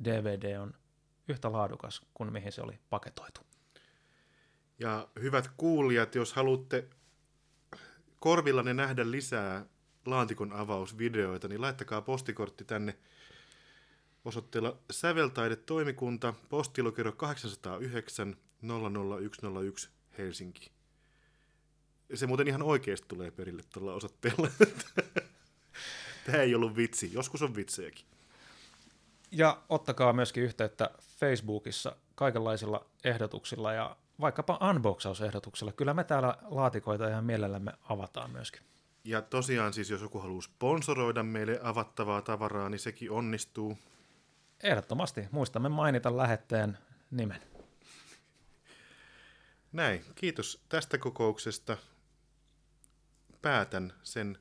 DVD 0.05 0.59
on 0.59 0.75
yhtä 1.29 1.53
laadukas 1.53 2.03
kuin 2.15 2.33
mihin 2.33 2.53
se 2.53 2.63
oli 2.63 2.79
paketoitu. 2.91 3.41
Ja 4.79 5.09
hyvät 5.21 5.51
kuulijat, 5.57 6.15
jos 6.15 6.33
haluatte 6.33 6.89
korvillanne 8.21 8.75
nähdä 8.75 9.11
lisää 9.11 9.67
laatikon 10.07 10.53
avausvideoita, 10.53 11.49
niin 11.49 11.61
laittakaa 11.61 12.03
postikortti 12.03 12.65
tänne 12.65 12.99
osoitteella 14.25 14.79
Säveltaidetoimikunta, 14.91 16.35
postilokero 16.49 17.13
809 17.13 18.37
00101 18.63 19.89
Helsinki. 20.19 20.73
Se 22.15 22.27
muuten 22.27 22.49
ihan 22.49 22.63
oikeasti 22.63 23.09
tulee 23.09 23.31
perille 23.31 23.63
tuolla 23.73 23.95
osoitteella. 23.95 24.49
Tämä 26.27 26.39
ei 26.39 26.55
ollut 26.55 26.77
vitsi. 26.77 27.12
Joskus 27.12 27.43
on 27.43 27.57
vitsejäkin. 27.57 28.07
Ja 29.31 29.62
ottakaa 29.68 30.12
myöskin 30.12 30.43
yhteyttä 30.43 30.91
Facebookissa 31.20 31.97
kaikenlaisilla 32.14 32.87
ehdotuksilla 33.05 33.72
ja 33.72 33.97
vaikkapa 34.20 34.59
unboxausehdotuksilla. 34.70 35.72
Kyllä 35.72 35.95
me 35.95 36.05
täällä 36.05 36.37
laatikoita 36.43 37.09
ihan 37.09 37.24
mielellämme 37.24 37.72
avataan 37.89 38.31
myöskin. 38.31 38.62
Ja 39.05 39.22
tosiaan 39.22 39.72
siis, 39.72 39.91
jos 39.91 40.03
joku 40.03 40.18
haluaa 40.18 40.43
sponsoroida 40.43 41.22
meille 41.22 41.61
avattavaa 41.62 42.22
tavaraa, 42.22 42.68
niin 42.68 42.79
sekin 42.79 43.11
onnistuu. 43.11 43.79
Ehdottomasti 44.62 45.29
muistamme 45.31 45.68
mainita 45.68 46.16
lähetteen 46.16 46.79
nimen. 47.11 47.43
Näin, 49.72 50.05
kiitos 50.14 50.64
tästä 50.68 50.99
kokouksesta. 50.99 51.77
Päätän 53.43 53.93
sen. 54.03 54.39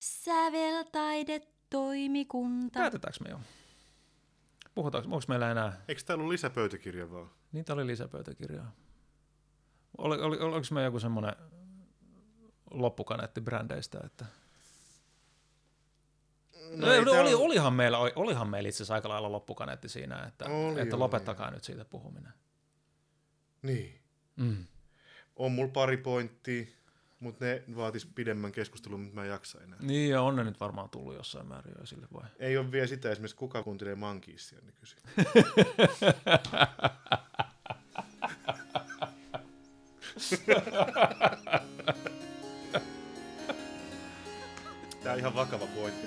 Säveltaidetoimikunta. 0.00 2.78
Päätetäänkö 2.78 3.18
me 3.24 3.30
jo? 3.30 3.40
Puhutaanko, 4.74 5.14
onko 5.14 5.24
meillä 5.28 5.50
enää? 5.50 5.82
Eikö 5.88 6.02
täällä 6.02 6.22
ollut 6.22 6.32
lisäpöytäkirja 6.32 7.10
vaan? 7.10 7.30
Niitä 7.52 7.72
oli 7.72 7.86
lisäpöytäkirjaa. 7.86 8.72
Oli, 9.98 10.16
oli, 10.16 10.38
oliko 10.38 10.66
me 10.70 10.84
joku 10.84 11.00
semmoinen 11.00 11.34
loppukaneetti 12.70 13.40
brändeistä, 13.40 14.00
että... 14.04 14.26
No, 16.70 16.92
ei 16.92 17.04
no, 17.04 17.12
oli, 17.12 17.34
on- 17.34 17.40
olihan, 17.40 17.72
meillä, 17.72 17.98
olihan 17.98 18.48
meillä 18.48 18.68
itse 18.68 18.76
asiassa 18.76 18.94
aika 18.94 19.08
lailla 19.08 19.32
loppukaneetti 19.32 19.88
siinä, 19.88 20.24
että, 20.26 20.44
Oli, 20.44 20.80
että 20.80 20.96
oli, 20.96 21.00
lopettakaa 21.00 21.50
nyt 21.50 21.64
siitä 21.64 21.84
puhuminen. 21.84 22.32
Niin. 23.62 24.00
Mm. 24.36 24.66
On 25.36 25.52
mulla 25.52 25.70
pari 25.72 25.96
pointtia, 25.96 26.66
mutta 27.20 27.44
ne 27.44 27.62
vaatis 27.76 28.06
pidemmän 28.06 28.52
keskustelun, 28.52 29.00
mutta 29.00 29.14
mä 29.14 29.24
en 29.24 29.30
jaksa 29.30 29.60
enää. 29.60 29.78
Niin, 29.80 30.10
ja 30.10 30.22
on 30.22 30.36
ne 30.36 30.44
nyt 30.44 30.60
varmaan 30.60 30.90
tullut 30.90 31.14
jossain 31.14 31.46
määrin 31.46 31.74
jo 31.76 31.82
esille 31.82 32.06
vai? 32.12 32.28
Ei 32.38 32.58
ole 32.58 32.72
vielä 32.72 32.86
sitä 32.86 33.10
esimerkiksi, 33.10 33.36
kuka 33.36 33.62
kuuntelee 33.62 33.94
Mankiisia 33.94 34.58
nykyisin. 34.64 34.98
Tää 45.02 45.12
on 45.12 45.18
ihan 45.18 45.34
vakava 45.34 45.66
pointti. 45.66 46.06